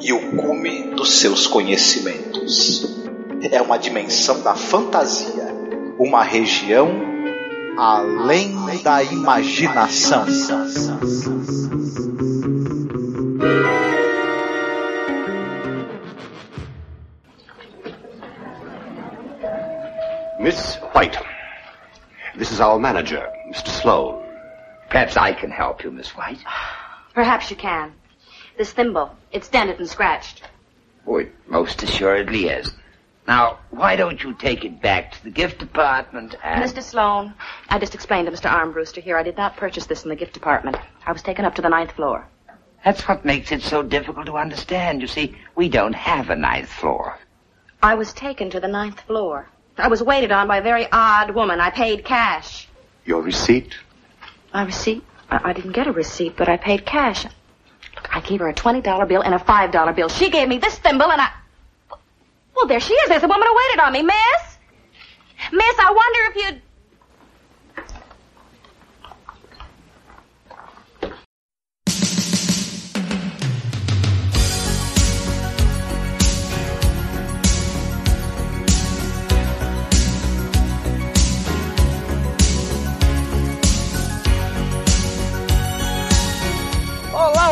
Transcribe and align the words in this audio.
e 0.00 0.12
o 0.12 0.36
cume 0.36 0.94
dos 0.94 1.20
seus 1.20 1.46
conhecimentos. 1.46 2.96
É 3.50 3.60
uma 3.60 3.78
dimensão 3.78 4.42
da 4.42 4.54
fantasia, 4.54 5.54
uma 5.98 6.22
região 6.22 6.88
além 7.78 8.82
da 8.82 9.02
imaginação. 9.02 10.24
Miss 20.38 20.78
White, 20.94 21.18
this 22.38 22.52
is 22.52 22.60
our 22.60 22.78
manager, 22.78 23.28
Mr. 23.48 23.68
Sloan. 23.68 24.22
Perhaps 24.88 25.16
I 25.16 25.32
can 25.34 25.50
help 25.50 25.82
you, 25.82 25.90
Miss 25.90 26.16
White. 26.16 26.44
Perhaps 27.14 27.50
you 27.50 27.56
can. 27.56 27.92
This 28.56 28.72
thimble. 28.72 29.14
It's 29.32 29.48
dented 29.48 29.78
and 29.78 29.88
scratched. 29.88 30.42
Oh, 31.06 31.18
it 31.18 31.32
most 31.46 31.82
assuredly 31.82 32.48
is. 32.48 32.72
Now, 33.28 33.58
why 33.70 33.96
don't 33.96 34.22
you 34.22 34.34
take 34.34 34.64
it 34.64 34.80
back 34.80 35.12
to 35.12 35.24
the 35.24 35.30
gift 35.30 35.58
department 35.58 36.36
and... 36.42 36.62
Mr. 36.62 36.82
Sloan, 36.82 37.34
I 37.68 37.78
just 37.78 37.94
explained 37.94 38.26
to 38.26 38.32
Mr. 38.32 38.48
Armbruster 38.48 39.02
here 39.02 39.16
I 39.18 39.22
did 39.24 39.36
not 39.36 39.56
purchase 39.56 39.86
this 39.86 40.04
in 40.04 40.10
the 40.10 40.16
gift 40.16 40.32
department. 40.32 40.76
I 41.04 41.12
was 41.12 41.22
taken 41.22 41.44
up 41.44 41.54
to 41.56 41.62
the 41.62 41.68
ninth 41.68 41.92
floor. 41.92 42.26
That's 42.84 43.06
what 43.08 43.24
makes 43.24 43.50
it 43.50 43.62
so 43.62 43.82
difficult 43.82 44.26
to 44.26 44.36
understand. 44.36 45.02
You 45.02 45.08
see, 45.08 45.36
we 45.56 45.68
don't 45.68 45.94
have 45.94 46.30
a 46.30 46.36
ninth 46.36 46.68
floor. 46.68 47.18
I 47.82 47.94
was 47.96 48.12
taken 48.12 48.48
to 48.50 48.60
the 48.60 48.68
ninth 48.68 49.00
floor. 49.00 49.48
I 49.76 49.88
was 49.88 50.02
waited 50.02 50.30
on 50.30 50.46
by 50.46 50.58
a 50.58 50.62
very 50.62 50.86
odd 50.90 51.34
woman. 51.34 51.60
I 51.60 51.70
paid 51.70 52.04
cash. 52.04 52.68
Your 53.04 53.22
receipt? 53.22 53.74
My 54.54 54.64
receipt? 54.64 55.04
I, 55.28 55.50
I 55.50 55.52
didn't 55.52 55.72
get 55.72 55.88
a 55.88 55.92
receipt, 55.92 56.36
but 56.36 56.48
I 56.48 56.56
paid 56.56 56.86
cash. 56.86 57.26
I 58.12 58.20
gave 58.20 58.40
her 58.40 58.48
a 58.48 58.54
$20 58.54 59.08
bill 59.08 59.22
and 59.22 59.34
a 59.34 59.38
$5 59.38 59.96
bill. 59.96 60.08
She 60.08 60.30
gave 60.30 60.48
me 60.48 60.58
this 60.58 60.78
thimble 60.78 61.10
and 61.10 61.20
I... 61.20 61.30
Well, 62.54 62.66
there 62.66 62.80
she 62.80 62.94
is. 62.94 63.08
There's 63.08 63.22
a 63.22 63.28
woman 63.28 63.46
who 63.46 63.56
waited 63.56 63.80
on 63.80 63.92
me. 63.92 64.02
Miss? 64.02 64.58
Miss, 65.52 65.78
I 65.78 65.92
wonder 65.92 66.20
if 66.30 66.36
you'd... 66.36 66.62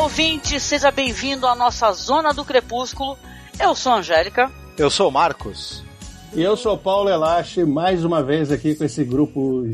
ouvinte, 0.04 0.60
seja 0.60 0.90
bem-vindo 0.90 1.46
à 1.46 1.54
nossa 1.54 1.90
Zona 1.92 2.34
do 2.34 2.44
Crepúsculo. 2.44 3.18
Eu 3.58 3.74
sou 3.74 3.92
a 3.92 3.96
Angélica. 3.96 4.52
Eu 4.76 4.90
sou 4.90 5.08
o 5.08 5.10
Marcos. 5.10 5.82
E 6.34 6.42
eu 6.42 6.58
sou 6.58 6.76
Paulo 6.76 7.08
Elache, 7.08 7.64
mais 7.64 8.04
uma 8.04 8.22
vez 8.22 8.52
aqui 8.52 8.74
com 8.74 8.84
esse 8.84 9.02
grupo 9.02 9.66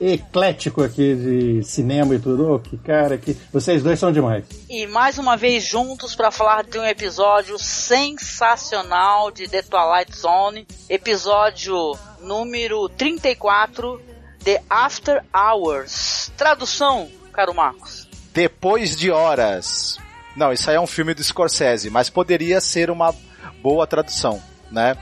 eclético 0.00 0.82
aqui 0.82 1.14
de 1.14 1.62
cinema 1.62 2.16
e 2.16 2.18
tudo. 2.18 2.54
Oh, 2.54 2.58
que 2.58 2.76
cara, 2.76 3.16
que 3.16 3.36
vocês 3.52 3.80
dois 3.80 4.00
são 4.00 4.10
demais. 4.10 4.44
E 4.68 4.88
mais 4.88 5.18
uma 5.18 5.36
vez 5.36 5.62
juntos 5.62 6.16
para 6.16 6.32
falar 6.32 6.64
de 6.64 6.80
um 6.80 6.84
episódio 6.84 7.56
sensacional 7.56 9.30
de 9.30 9.46
The 9.46 9.62
Twilight 9.62 10.16
Zone, 10.18 10.66
episódio 10.88 11.96
número 12.20 12.88
34, 12.88 14.02
The 14.42 14.64
After 14.68 15.24
Hours. 15.32 16.32
Tradução, 16.36 17.08
caro 17.32 17.54
Marcos. 17.54 18.05
Depois 18.36 18.94
de 18.94 19.10
Horas. 19.10 19.98
Não, 20.36 20.52
isso 20.52 20.68
aí 20.68 20.76
é 20.76 20.80
um 20.80 20.86
filme 20.86 21.14
do 21.14 21.24
Scorsese, 21.24 21.88
mas 21.88 22.10
poderia 22.10 22.60
ser 22.60 22.90
uma 22.90 23.14
boa 23.62 23.86
tradução, 23.86 24.42
né? 24.70 24.94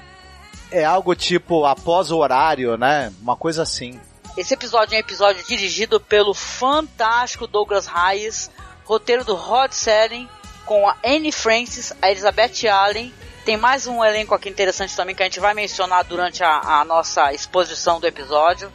É 0.71 0.85
algo 0.85 1.17
tipo 1.17 1.65
após 1.67 2.13
o 2.13 2.19
horário, 2.19 2.77
né? 2.77 3.13
Uma 3.21 3.35
coisa 3.35 3.65
assim. 3.65 4.01
Esse 4.37 4.55
episódio 4.55 4.95
é 4.95 4.99
um 4.99 5.01
episódio 5.01 5.45
dirigido 5.45 5.99
pelo 5.99 6.33
fantástico 6.33 7.49
Douglas 7.49 7.89
Hayes, 7.93 8.53
roteiro 8.85 9.25
do 9.25 9.35
Rod 9.35 9.73
Serling, 9.73 10.29
com 10.65 10.89
a 10.89 10.97
Anne 11.05 11.33
Francis, 11.33 11.93
a 12.01 12.13
Elizabeth 12.13 12.69
Allen. 12.69 13.13
Tem 13.45 13.57
mais 13.57 13.89
um 13.89 14.05
elenco 14.05 14.33
aqui 14.33 14.49
interessante 14.49 14.95
também 14.95 15.13
que 15.13 15.25
a 15.25 15.27
gente 15.27 15.41
vai 15.41 15.55
mencionar 15.55 16.05
durante 16.05 16.45
a, 16.45 16.61
a 16.61 16.85
nossa 16.85 17.33
exposição 17.33 17.99
do 17.99 18.07
episódio. 18.07 18.73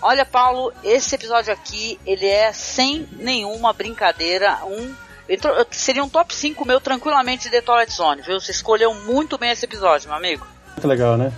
Olha, 0.00 0.24
Paulo, 0.24 0.72
esse 0.84 1.14
episódio 1.14 1.52
aqui, 1.52 1.98
ele 2.06 2.26
é 2.26 2.52
sem 2.52 3.08
nenhuma 3.12 3.72
brincadeira, 3.72 4.58
um 4.64 4.94
seria 5.72 6.04
um 6.04 6.08
top 6.08 6.32
5 6.32 6.64
meu 6.64 6.80
tranquilamente 6.80 7.50
de 7.50 7.60
Twilight 7.60 7.92
Zone, 7.92 8.22
viu? 8.22 8.40
Você 8.40 8.52
escolheu 8.52 8.94
muito 8.94 9.36
bem 9.36 9.50
esse 9.50 9.64
episódio, 9.64 10.08
meu 10.08 10.16
amigo. 10.16 10.46
Muito 10.72 10.86
legal, 10.86 11.16
né? 11.16 11.32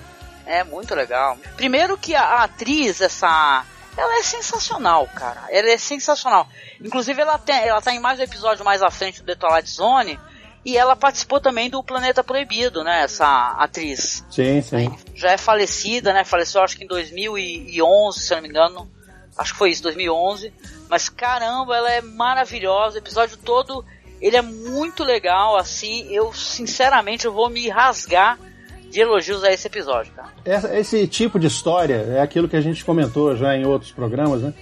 É, 0.44 0.62
muito 0.62 0.94
legal. 0.94 1.38
Primeiro 1.56 1.96
que 1.96 2.14
a, 2.14 2.22
a 2.22 2.44
atriz, 2.44 3.00
essa 3.00 3.64
ela 3.98 4.18
é 4.20 4.22
sensacional, 4.22 5.08
cara. 5.08 5.42
Ela 5.50 5.70
é 5.70 5.76
sensacional. 5.76 6.48
Inclusive, 6.80 7.20
ela, 7.20 7.36
tem, 7.36 7.66
ela 7.66 7.82
tá 7.82 7.92
em 7.92 7.98
mais 7.98 8.20
um 8.20 8.22
episódio 8.22 8.64
mais 8.64 8.80
à 8.80 8.90
frente 8.90 9.20
do 9.20 9.26
The 9.26 9.34
Twilight 9.34 9.68
Zone. 9.68 10.20
E 10.64 10.76
ela 10.76 10.96
participou 10.96 11.40
também 11.40 11.70
do 11.70 11.82
Planeta 11.82 12.22
Proibido, 12.22 12.82
né? 12.84 13.02
Essa 13.02 13.56
atriz. 13.58 14.24
Sim, 14.30 14.60
sim. 14.60 14.90
Já 15.14 15.32
é 15.32 15.38
falecida, 15.38 16.12
né? 16.12 16.24
Faleceu 16.24 16.62
acho 16.62 16.76
que 16.76 16.84
em 16.84 16.88
2011, 16.88 18.20
se 18.20 18.32
eu 18.32 18.36
não 18.36 18.42
me 18.42 18.48
engano. 18.48 18.90
Acho 19.36 19.52
que 19.52 19.58
foi 19.58 19.70
isso, 19.70 19.82
2011. 19.84 20.52
Mas 20.90 21.08
caramba, 21.08 21.76
ela 21.76 21.90
é 21.92 22.00
maravilhosa. 22.00 22.96
O 22.96 22.98
episódio 22.98 23.36
todo, 23.36 23.84
ele 24.20 24.36
é 24.36 24.42
muito 24.42 25.04
legal, 25.04 25.56
assim. 25.56 26.06
Eu, 26.12 26.32
sinceramente, 26.32 27.24
eu 27.24 27.32
vou 27.32 27.48
me 27.48 27.68
rasgar 27.68 28.38
de 28.90 29.00
elogios 29.00 29.44
a 29.44 29.52
esse 29.52 29.66
episódio, 29.66 30.12
cara. 30.12 30.32
Esse 30.72 31.06
tipo 31.06 31.38
de 31.38 31.46
história 31.46 32.06
é 32.10 32.20
aquilo 32.20 32.48
que 32.48 32.56
a 32.56 32.60
gente 32.60 32.84
comentou 32.84 33.36
já 33.36 33.54
em 33.54 33.66
outros 33.66 33.92
programas, 33.92 34.42
né? 34.42 34.52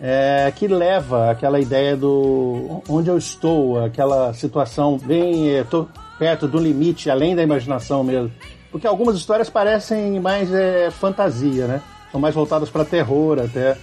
É, 0.00 0.52
que 0.54 0.68
leva 0.68 1.30
aquela 1.30 1.58
ideia 1.58 1.96
do 1.96 2.82
onde 2.88 3.08
eu 3.08 3.16
estou, 3.16 3.82
aquela 3.84 4.32
situação 4.34 4.98
bem 4.98 5.50
é, 5.50 5.64
tô 5.64 5.88
perto 6.18 6.46
do 6.46 6.58
limite, 6.58 7.10
além 7.10 7.34
da 7.34 7.42
imaginação 7.42 8.02
mesmo. 8.02 8.30
Porque 8.70 8.86
algumas 8.86 9.16
histórias 9.16 9.48
parecem 9.48 10.20
mais 10.20 10.52
é, 10.52 10.90
fantasia, 10.90 11.66
né? 11.66 11.82
São 12.10 12.20
mais 12.20 12.34
voltadas 12.34 12.68
para 12.68 12.84
terror 12.84 13.38
até. 13.38 13.76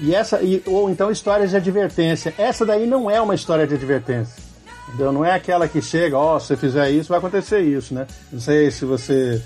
E 0.00 0.14
essa, 0.14 0.40
e, 0.42 0.62
ou 0.66 0.88
então 0.90 1.10
histórias 1.10 1.50
de 1.50 1.56
advertência. 1.56 2.32
Essa 2.38 2.64
daí 2.64 2.86
não 2.86 3.10
é 3.10 3.20
uma 3.20 3.34
história 3.34 3.66
de 3.66 3.74
advertência. 3.74 4.42
Entendeu? 4.88 5.12
Não 5.12 5.24
é 5.24 5.32
aquela 5.32 5.68
que 5.68 5.82
chega, 5.82 6.16
ó, 6.16 6.36
oh, 6.36 6.40
se 6.40 6.48
você 6.48 6.56
fizer 6.56 6.90
isso, 6.90 7.10
vai 7.10 7.18
acontecer 7.18 7.60
isso, 7.60 7.92
né? 7.94 8.06
Não 8.32 8.40
sei 8.40 8.70
se 8.70 8.84
você, 8.84 9.42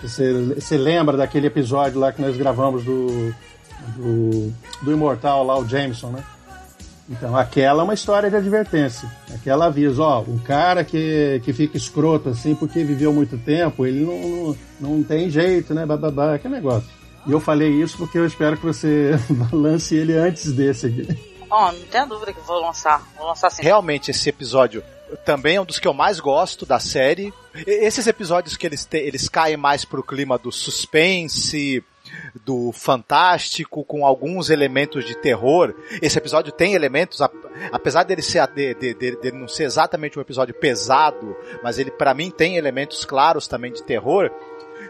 se 0.00 0.08
você 0.08 0.60
se 0.60 0.76
lembra 0.76 1.16
daquele 1.16 1.46
episódio 1.46 1.98
lá 1.98 2.12
que 2.12 2.20
nós 2.20 2.36
gravamos 2.36 2.84
do 2.84 3.34
do, 3.96 4.52
do 4.82 4.92
imortal 4.92 5.44
lá, 5.44 5.58
o 5.58 5.68
Jameson, 5.68 6.10
né? 6.10 6.24
Então, 7.08 7.36
aquela 7.36 7.82
é 7.82 7.84
uma 7.84 7.94
história 7.94 8.30
de 8.30 8.36
advertência. 8.36 9.10
Aquela 9.34 9.66
avisa, 9.66 10.02
ó, 10.02 10.20
um 10.20 10.38
cara 10.38 10.84
que, 10.84 11.40
que 11.44 11.52
fica 11.52 11.76
escroto 11.76 12.28
assim 12.28 12.54
porque 12.54 12.84
viveu 12.84 13.12
muito 13.12 13.36
tempo, 13.36 13.84
ele 13.84 14.04
não, 14.04 14.56
não, 14.80 14.96
não 14.96 15.02
tem 15.02 15.28
jeito, 15.28 15.74
né? 15.74 15.84
Bababá, 15.84 16.38
que 16.38 16.48
negócio. 16.48 16.88
E 17.26 17.32
eu 17.32 17.40
falei 17.40 17.70
isso 17.70 17.98
porque 17.98 18.18
eu 18.18 18.26
espero 18.26 18.56
que 18.56 18.64
você 18.64 19.12
lance 19.52 19.94
ele 19.94 20.16
antes 20.16 20.52
desse 20.52 20.86
aqui. 20.86 21.32
Ó, 21.50 21.68
oh, 21.68 21.72
não 21.72 21.86
tenha 21.86 22.06
dúvida 22.06 22.32
que 22.32 22.40
vou 22.40 22.60
lançar. 22.60 23.06
Vou 23.16 23.26
lançar 23.26 23.50
sim. 23.50 23.62
Realmente, 23.62 24.10
esse 24.10 24.28
episódio 24.28 24.82
também 25.24 25.56
é 25.56 25.60
um 25.60 25.64
dos 25.64 25.78
que 25.78 25.86
eu 25.86 25.92
mais 25.92 26.18
gosto 26.18 26.64
da 26.64 26.80
série. 26.80 27.32
Esses 27.66 28.06
episódios 28.06 28.56
que 28.56 28.66
eles, 28.66 28.86
te, 28.86 28.96
eles 28.96 29.28
caem 29.28 29.56
mais 29.56 29.84
pro 29.84 30.02
clima 30.02 30.38
do 30.38 30.50
suspense, 30.50 31.84
do 32.44 32.72
fantástico 32.72 33.84
com 33.84 34.04
alguns 34.06 34.50
elementos 34.50 35.04
de 35.04 35.16
terror. 35.16 35.74
Esse 36.00 36.18
episódio 36.18 36.52
tem 36.52 36.74
elementos, 36.74 37.20
apesar 37.70 38.04
dele 38.04 38.22
ser 38.22 38.46
de, 38.48 38.74
de, 38.74 38.94
de, 38.94 39.20
de 39.20 39.32
não 39.32 39.48
ser 39.48 39.64
exatamente 39.64 40.18
um 40.18 40.22
episódio 40.22 40.54
pesado, 40.54 41.36
mas 41.62 41.78
ele 41.78 41.90
para 41.90 42.14
mim 42.14 42.30
tem 42.30 42.56
elementos 42.56 43.04
claros 43.04 43.46
também 43.46 43.72
de 43.72 43.82
terror. 43.82 44.30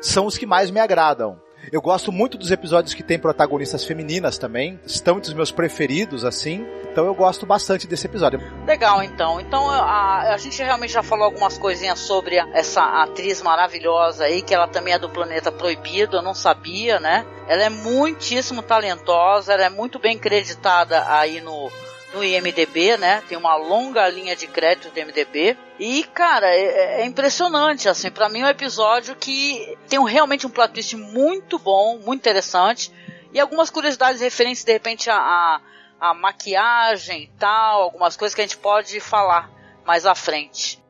São 0.01 0.27
os 0.27 0.39
que 0.39 0.47
mais 0.47 0.71
me 0.71 0.81
agradam. 0.81 1.41
Eu 1.71 1.81
gosto 1.81 2.11
muito 2.11 2.37
dos 2.37 2.51
episódios 2.51 2.95
que 2.95 3.03
tem 3.03 3.19
protagonistas 3.19 3.85
femininas 3.85 4.39
também. 4.39 4.81
Estão 4.87 5.19
entre 5.19 5.31
os 5.31 5.35
meus 5.35 5.53
preferidos, 5.53 6.25
assim. 6.25 6.67
Então 6.91 7.07
eu 7.07 7.15
gosto 7.15 7.47
bastante 7.47 7.87
desse 7.87 8.07
episódio. 8.07 8.41
Legal, 8.67 9.03
então. 9.03 9.41
Então 9.41 9.71
a, 9.71 10.35
a 10.35 10.37
gente 10.39 10.63
realmente 10.63 10.93
já 10.93 11.03
falou 11.03 11.25
algumas 11.25 11.57
coisinhas 11.57 11.99
sobre 11.99 12.37
essa 12.53 13.03
atriz 13.03 13.41
maravilhosa 13.41 14.25
aí, 14.25 14.43
que 14.43 14.55
ela 14.55 14.67
também 14.67 14.95
é 14.95 14.99
do 14.99 15.09
Planeta 15.09 15.53
Proibido, 15.53 16.17
eu 16.17 16.23
não 16.23 16.35
sabia, 16.35 16.99
né? 17.01 17.25
Ela 17.49 17.65
é 17.65 17.69
muitíssimo 17.69 18.63
talentosa, 18.63 19.53
ela 19.53 19.65
é 19.65 19.71
muito 19.71 19.99
bem 19.99 20.19
creditada 20.19 21.05
aí 21.09 21.41
no, 21.41 21.71
no 22.13 22.23
IMDB, 22.23 22.97
né? 22.97 23.23
Tem 23.29 23.37
uma 23.37 23.57
longa 23.57 24.09
linha 24.09 24.37
de 24.37 24.47
crédito 24.47 24.91
do 24.91 24.99
IMDB. 24.99 25.57
E, 25.79 26.05
cara, 26.05 26.47
é, 26.49 27.03
é 27.03 27.07
impressionante, 27.07 27.89
assim, 27.89 28.11
para 28.11 28.29
mim 28.29 28.41
é 28.41 28.47
um 28.47 28.49
episódio 28.49 29.17
que 29.17 29.77
tem 29.89 29.99
um, 29.99 30.05
realmente 30.05 30.47
um 30.47 30.51
plot 30.51 30.73
twist 30.73 30.97
muito 30.97 31.59
bom, 31.59 31.99
muito 31.99 32.21
interessante. 32.21 32.93
E 33.33 33.41
algumas 33.41 33.71
curiosidades 33.71 34.21
referentes, 34.21 34.63
de 34.63 34.73
repente, 34.73 35.09
a, 35.09 35.17
a, 35.17 35.61
a 36.01 36.15
maquiagem 36.15 37.23
e 37.23 37.27
tal, 37.39 37.83
algumas 37.83 38.17
coisas 38.17 38.35
que 38.35 38.41
a 38.41 38.45
gente 38.45 38.59
pode 38.59 39.01
falar 39.01 39.51
mais 39.85 40.05
à 40.05 40.15
frente. 40.15 40.83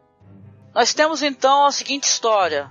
Nós 0.75 0.93
temos 0.93 1.23
então 1.23 1.67
a 1.67 1.73
seguinte 1.73 2.05
história. 2.05 2.71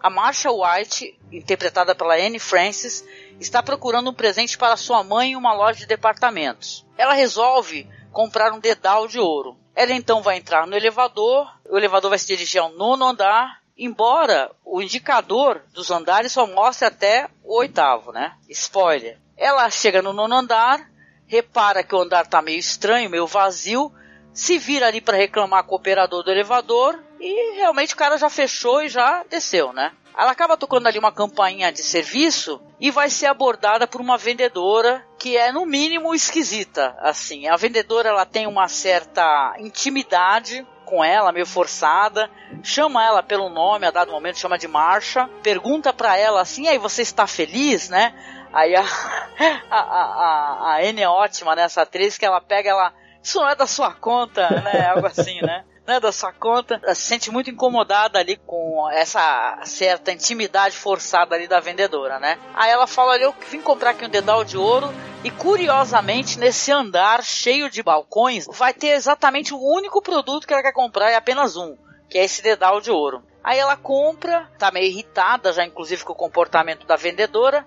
A 0.00 0.10
Marsha 0.10 0.50
White, 0.50 1.18
interpretada 1.32 1.94
pela 1.94 2.14
Anne 2.14 2.38
Francis, 2.38 3.04
está 3.40 3.62
procurando 3.62 4.10
um 4.10 4.14
presente 4.14 4.56
para 4.56 4.76
sua 4.76 5.02
mãe 5.02 5.32
em 5.32 5.36
uma 5.36 5.52
loja 5.52 5.80
de 5.80 5.86
departamentos. 5.86 6.84
Ela 6.96 7.14
resolve 7.14 7.88
comprar 8.12 8.52
um 8.52 8.60
dedal 8.60 9.08
de 9.08 9.18
ouro. 9.18 9.56
Ela 9.74 9.92
então 9.92 10.22
vai 10.22 10.36
entrar 10.36 10.66
no 10.66 10.76
elevador, 10.76 11.48
o 11.68 11.76
elevador 11.76 12.10
vai 12.10 12.18
se 12.18 12.26
dirigir 12.26 12.60
ao 12.60 12.70
nono 12.70 13.04
andar, 13.04 13.60
embora 13.76 14.50
o 14.64 14.80
indicador 14.80 15.62
dos 15.72 15.90
andares 15.90 16.32
só 16.32 16.46
mostre 16.46 16.86
até 16.86 17.28
o 17.42 17.58
oitavo, 17.58 18.12
né? 18.12 18.36
Spoiler. 18.48 19.18
Ela 19.36 19.68
chega 19.70 20.00
no 20.00 20.12
nono 20.12 20.34
andar, 20.36 20.88
repara 21.26 21.82
que 21.82 21.94
o 21.94 22.00
andar 22.00 22.24
está 22.24 22.40
meio 22.40 22.58
estranho, 22.58 23.10
meio 23.10 23.26
vazio, 23.26 23.92
se 24.32 24.58
vira 24.58 24.86
ali 24.86 25.00
para 25.00 25.16
reclamar 25.16 25.64
com 25.64 25.74
o 25.74 25.78
operador 25.78 26.22
do 26.22 26.30
elevador 26.30 27.02
e 27.20 27.56
realmente 27.56 27.94
o 27.94 27.96
cara 27.96 28.16
já 28.16 28.30
fechou 28.30 28.82
e 28.82 28.88
já 28.88 29.24
desceu, 29.24 29.72
né? 29.72 29.92
Ela 30.16 30.30
acaba 30.30 30.56
tocando 30.56 30.86
ali 30.86 30.98
uma 30.98 31.10
campainha 31.10 31.72
de 31.72 31.82
serviço 31.82 32.60
e 32.78 32.90
vai 32.90 33.10
ser 33.10 33.26
abordada 33.26 33.86
por 33.86 34.00
uma 34.00 34.16
vendedora 34.16 35.04
que 35.18 35.36
é 35.36 35.50
no 35.50 35.66
mínimo 35.66 36.14
esquisita, 36.14 36.96
assim. 37.00 37.48
A 37.48 37.56
vendedora 37.56 38.10
ela 38.10 38.24
tem 38.24 38.46
uma 38.46 38.68
certa 38.68 39.54
intimidade 39.58 40.64
com 40.84 41.02
ela, 41.02 41.32
meio 41.32 41.46
forçada, 41.46 42.30
chama 42.62 43.04
ela 43.04 43.22
pelo 43.22 43.48
nome 43.48 43.86
a 43.86 43.90
dado 43.90 44.12
momento, 44.12 44.38
chama 44.38 44.58
de 44.58 44.68
Marcha, 44.68 45.28
pergunta 45.42 45.92
para 45.92 46.16
ela 46.16 46.42
assim, 46.42 46.68
aí 46.68 46.78
você 46.78 47.02
está 47.02 47.26
feliz, 47.26 47.88
né? 47.88 48.14
Aí 48.52 48.76
a, 48.76 48.84
a, 49.70 49.80
a, 49.80 50.74
a 50.74 50.76
Anne 50.80 51.02
é 51.02 51.08
ótima 51.08 51.56
nessa 51.56 51.80
né, 51.80 51.82
atriz 51.82 52.16
que 52.16 52.24
ela 52.24 52.40
pega 52.40 52.70
ela, 52.70 52.92
isso 53.20 53.40
não 53.40 53.48
é 53.48 53.56
da 53.56 53.66
sua 53.66 53.92
conta, 53.94 54.48
né? 54.60 54.86
Algo 54.90 55.06
assim, 55.06 55.40
né? 55.40 55.64
Né, 55.86 56.00
da 56.00 56.10
sua 56.10 56.32
conta, 56.32 56.80
se 56.94 57.02
sente 57.02 57.30
muito 57.30 57.50
incomodada 57.50 58.18
ali 58.18 58.36
com 58.36 58.88
essa 58.90 59.60
certa 59.64 60.12
intimidade 60.12 60.76
forçada 60.76 61.34
ali 61.34 61.46
da 61.46 61.60
vendedora, 61.60 62.18
né? 62.18 62.38
Aí 62.54 62.70
ela 62.70 62.86
fala 62.86 63.12
ali, 63.12 63.24
eu 63.24 63.34
vim 63.50 63.60
comprar 63.60 63.90
aqui 63.90 64.04
um 64.04 64.08
dedal 64.08 64.44
de 64.44 64.56
ouro 64.56 64.92
e 65.22 65.30
curiosamente 65.30 66.38
nesse 66.38 66.72
andar 66.72 67.22
cheio 67.22 67.68
de 67.68 67.82
balcões 67.82 68.46
vai 68.50 68.72
ter 68.72 68.88
exatamente 68.88 69.52
o 69.52 69.58
único 69.58 70.00
produto 70.00 70.46
que 70.46 70.54
ela 70.54 70.62
quer 70.62 70.72
comprar 70.72 71.10
é 71.10 71.16
apenas 71.16 71.56
um, 71.56 71.76
que 72.08 72.18
é 72.18 72.24
esse 72.24 72.42
dedal 72.42 72.80
de 72.80 72.90
ouro. 72.90 73.22
Aí 73.42 73.58
ela 73.58 73.76
compra, 73.76 74.50
tá 74.58 74.70
meio 74.70 74.86
irritada 74.86 75.52
já 75.52 75.64
inclusive 75.64 76.02
com 76.02 76.14
o 76.14 76.16
comportamento 76.16 76.86
da 76.86 76.96
vendedora 76.96 77.66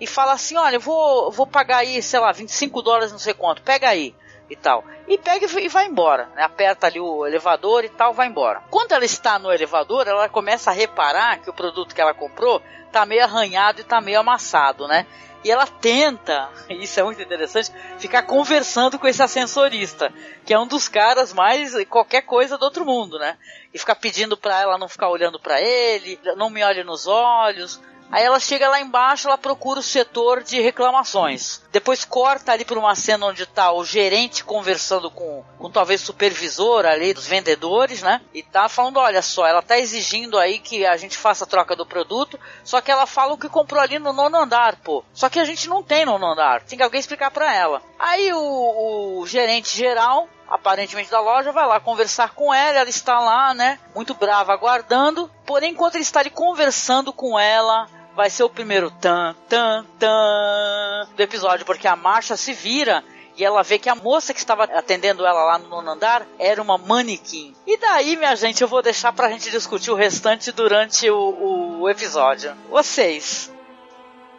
e 0.00 0.06
fala 0.06 0.32
assim, 0.32 0.56
olha, 0.56 0.76
eu 0.76 0.80
vou, 0.80 1.32
vou 1.32 1.46
pagar 1.46 1.78
aí, 1.78 2.00
sei 2.00 2.20
lá, 2.20 2.30
25 2.30 2.80
dólares 2.82 3.10
não 3.10 3.18
sei 3.18 3.34
quanto, 3.34 3.62
pega 3.62 3.88
aí 3.88 4.14
e 4.48 4.56
tal. 4.56 4.84
E 5.08 5.18
pega 5.18 5.46
e 5.60 5.68
vai 5.68 5.86
embora, 5.86 6.28
né? 6.34 6.42
Aperta 6.42 6.86
ali 6.86 7.00
o 7.00 7.26
elevador 7.26 7.84
e 7.84 7.88
tal, 7.88 8.12
vai 8.12 8.26
embora. 8.28 8.62
Quando 8.70 8.92
ela 8.92 9.04
está 9.04 9.38
no 9.38 9.52
elevador, 9.52 10.06
ela 10.06 10.28
começa 10.28 10.70
a 10.70 10.74
reparar 10.74 11.38
que 11.38 11.50
o 11.50 11.54
produto 11.54 11.94
que 11.94 12.00
ela 12.00 12.14
comprou 12.14 12.62
tá 12.92 13.04
meio 13.04 13.24
arranhado 13.24 13.80
e 13.80 13.84
tá 13.84 14.00
meio 14.00 14.20
amassado, 14.20 14.86
né? 14.86 15.06
E 15.44 15.50
ela 15.50 15.66
tenta, 15.66 16.50
isso 16.70 16.98
é 16.98 17.02
muito 17.02 17.22
interessante, 17.22 17.70
ficar 17.98 18.22
conversando 18.22 18.98
com 18.98 19.06
esse 19.06 19.22
ascensorista, 19.22 20.12
que 20.44 20.52
é 20.54 20.58
um 20.58 20.66
dos 20.66 20.88
caras 20.88 21.32
mais 21.32 21.72
qualquer 21.86 22.22
coisa 22.22 22.58
do 22.58 22.64
outro 22.64 22.84
mundo, 22.84 23.18
né? 23.18 23.36
E 23.72 23.78
ficar 23.78 23.96
pedindo 23.96 24.36
para 24.36 24.60
ela 24.60 24.78
não 24.78 24.88
ficar 24.88 25.08
olhando 25.08 25.38
para 25.38 25.60
ele, 25.60 26.18
não 26.36 26.50
me 26.50 26.64
olhe 26.64 26.82
nos 26.82 27.06
olhos, 27.06 27.80
Aí 28.10 28.24
ela 28.24 28.38
chega 28.38 28.68
lá 28.68 28.80
embaixo, 28.80 29.26
ela 29.26 29.36
procura 29.36 29.80
o 29.80 29.82
setor 29.82 30.42
de 30.42 30.60
reclamações. 30.60 31.62
Depois 31.72 32.04
corta 32.04 32.52
ali 32.52 32.64
para 32.64 32.78
uma 32.78 32.94
cena 32.94 33.26
onde 33.26 33.42
está 33.42 33.72
o 33.72 33.84
gerente 33.84 34.44
conversando 34.44 35.10
com, 35.10 35.44
com 35.58 35.70
talvez 35.70 36.00
supervisor 36.00 36.86
ali 36.86 37.12
dos 37.12 37.26
vendedores, 37.26 38.02
né? 38.02 38.20
E 38.32 38.42
tá 38.42 38.68
falando, 38.68 38.98
olha 38.98 39.22
só, 39.22 39.46
ela 39.46 39.62
tá 39.62 39.78
exigindo 39.78 40.38
aí 40.38 40.58
que 40.58 40.86
a 40.86 40.96
gente 40.96 41.18
faça 41.18 41.44
a 41.44 41.48
troca 41.48 41.74
do 41.74 41.84
produto, 41.84 42.38
só 42.64 42.80
que 42.80 42.90
ela 42.90 43.06
fala 43.06 43.34
o 43.34 43.38
que 43.38 43.48
comprou 43.48 43.80
ali 43.80 43.98
no 43.98 44.12
nono 44.12 44.38
andar, 44.38 44.76
pô. 44.76 45.04
Só 45.12 45.28
que 45.28 45.40
a 45.40 45.44
gente 45.44 45.68
não 45.68 45.82
tem 45.82 46.06
nono 46.06 46.26
andar, 46.26 46.62
tem 46.62 46.78
que 46.78 46.84
alguém 46.84 47.00
explicar 47.00 47.30
para 47.30 47.52
ela. 47.54 47.82
Aí 47.98 48.32
o, 48.32 49.20
o 49.20 49.26
gerente 49.26 49.76
geral 49.76 50.28
aparentemente 50.48 51.10
da 51.10 51.20
loja, 51.20 51.52
vai 51.52 51.66
lá 51.66 51.80
conversar 51.80 52.30
com 52.30 52.54
ela, 52.54 52.78
ela 52.78 52.88
está 52.88 53.18
lá, 53.18 53.52
né, 53.52 53.78
muito 53.94 54.14
brava, 54.14 54.52
aguardando. 54.52 55.30
Porém, 55.44 55.72
enquanto 55.72 55.96
ele 55.96 56.04
está 56.04 56.20
ali 56.20 56.30
conversando 56.30 57.12
com 57.12 57.38
ela, 57.38 57.88
vai 58.16 58.30
ser 58.30 58.42
o 58.42 58.48
primeiro 58.48 58.90
tan, 58.90 59.36
tan, 59.46 59.84
tan 59.98 61.06
do 61.14 61.22
episódio, 61.22 61.66
porque 61.66 61.86
a 61.86 61.94
marcha 61.94 62.34
se 62.36 62.54
vira 62.54 63.04
e 63.36 63.44
ela 63.44 63.62
vê 63.62 63.78
que 63.78 63.90
a 63.90 63.94
moça 63.94 64.32
que 64.32 64.38
estava 64.38 64.64
atendendo 64.64 65.26
ela 65.26 65.44
lá 65.44 65.58
no 65.58 65.68
nono 65.68 65.90
andar 65.90 66.26
era 66.38 66.60
uma 66.60 66.78
manequim. 66.78 67.54
E 67.66 67.76
daí, 67.76 68.16
minha 68.16 68.34
gente, 68.34 68.62
eu 68.62 68.68
vou 68.68 68.80
deixar 68.80 69.12
pra 69.12 69.28
gente 69.28 69.50
discutir 69.50 69.90
o 69.90 69.94
restante 69.94 70.50
durante 70.50 71.08
o, 71.10 71.80
o 71.82 71.90
episódio. 71.90 72.52
Vocês. 72.70 73.52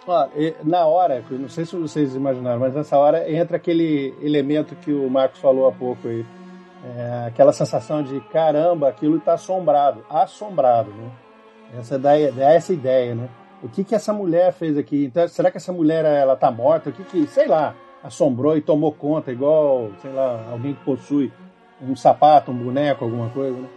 Ó, 0.07 0.27
na 0.63 0.87
hora, 0.87 1.23
não 1.29 1.49
sei 1.49 1.63
se 1.63 1.75
vocês 1.75 2.15
imaginaram, 2.15 2.59
mas 2.59 2.73
nessa 2.73 2.97
hora 2.97 3.31
entra 3.31 3.57
aquele 3.57 4.15
elemento 4.19 4.75
que 4.75 4.91
o 4.91 5.07
Marcos 5.07 5.39
falou 5.39 5.67
há 5.67 5.71
pouco 5.71 6.07
aí. 6.07 6.25
É, 6.83 7.27
aquela 7.27 7.53
sensação 7.53 8.01
de 8.01 8.19
caramba, 8.31 8.89
aquilo 8.89 9.17
está 9.17 9.33
assombrado, 9.33 10.03
assombrado, 10.09 10.89
né? 10.91 11.11
Essa 11.77 11.99
dá, 11.99 12.11
dá 12.33 12.53
essa 12.53 12.73
ideia, 12.73 13.13
né? 13.13 13.29
O 13.63 13.69
que 13.69 13.83
que 13.83 13.95
essa 13.95 14.13
mulher 14.13 14.53
fez 14.53 14.77
aqui? 14.77 15.05
Então, 15.05 15.27
será 15.27 15.49
que 15.49 15.57
essa 15.57 15.73
mulher 15.73 16.05
ela 16.05 16.35
tá 16.35 16.51
morta? 16.51 16.89
O 16.89 16.93
que 16.93 17.03
que, 17.03 17.27
sei 17.27 17.47
lá, 17.47 17.75
assombrou 18.03 18.55
e 18.55 18.61
tomou 18.61 18.91
conta 18.91 19.31
igual, 19.31 19.91
sei 20.01 20.11
lá, 20.11 20.47
alguém 20.51 20.73
que 20.73 20.83
possui 20.83 21.31
um 21.81 21.95
sapato, 21.95 22.51
um 22.51 22.55
boneco, 22.55 23.03
alguma 23.03 23.29
coisa, 23.29 23.57
né? 23.57 23.67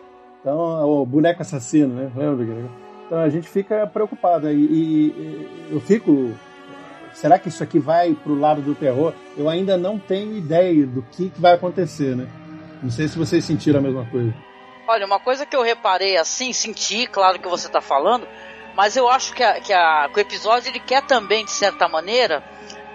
Então, 0.41 0.57
o 0.89 1.05
boneco 1.05 1.43
assassino, 1.43 1.95
né? 1.95 2.11
Lembra? 2.15 2.71
Então 3.07 3.19
a 3.19 3.29
gente 3.29 3.49
fica 3.49 3.87
preocupado 3.87 4.51
e, 4.51 4.55
e 4.55 5.69
eu 5.71 5.81
fico 5.81 6.33
será 7.13 7.39
que 7.39 7.49
isso 7.49 7.63
aqui 7.63 7.79
vai 7.79 8.15
pro 8.15 8.39
lado 8.39 8.63
do 8.63 8.75
terror? 8.75 9.13
Eu 9.37 9.49
ainda 9.49 9.77
não 9.77 9.99
tenho 9.99 10.37
ideia 10.37 10.87
do 10.87 11.03
que, 11.03 11.31
que 11.31 11.41
vai 11.41 11.55
acontecer, 11.55 12.17
né? 12.17 12.29
Não 12.83 12.91
sei 12.91 13.09
se 13.09 13.19
vocês 13.19 13.45
sentiram 13.45 13.81
a 13.81 13.83
mesma 13.83 14.07
coisa. 14.07 14.33
Olha, 14.89 15.07
uma 15.07 15.21
coisa 15.21 15.45
que 15.45 15.55
eu 15.55 15.63
reparei 15.63 16.17
assim, 16.17 16.53
senti, 16.53 17.07
claro 17.07 17.39
que 17.39 17.49
você 17.49 17.67
está 17.67 17.81
falando, 17.81 18.27
mas 18.75 18.97
eu 18.97 19.09
acho 19.09 19.33
que, 19.35 19.43
a, 19.43 19.61
que, 19.61 19.73
a, 19.73 20.09
que 20.13 20.19
o 20.19 20.21
episódio 20.21 20.69
ele 20.69 20.81
quer 20.81 21.03
também, 21.03 21.45
de 21.45 21.51
certa 21.51 21.89
maneira, 21.89 22.43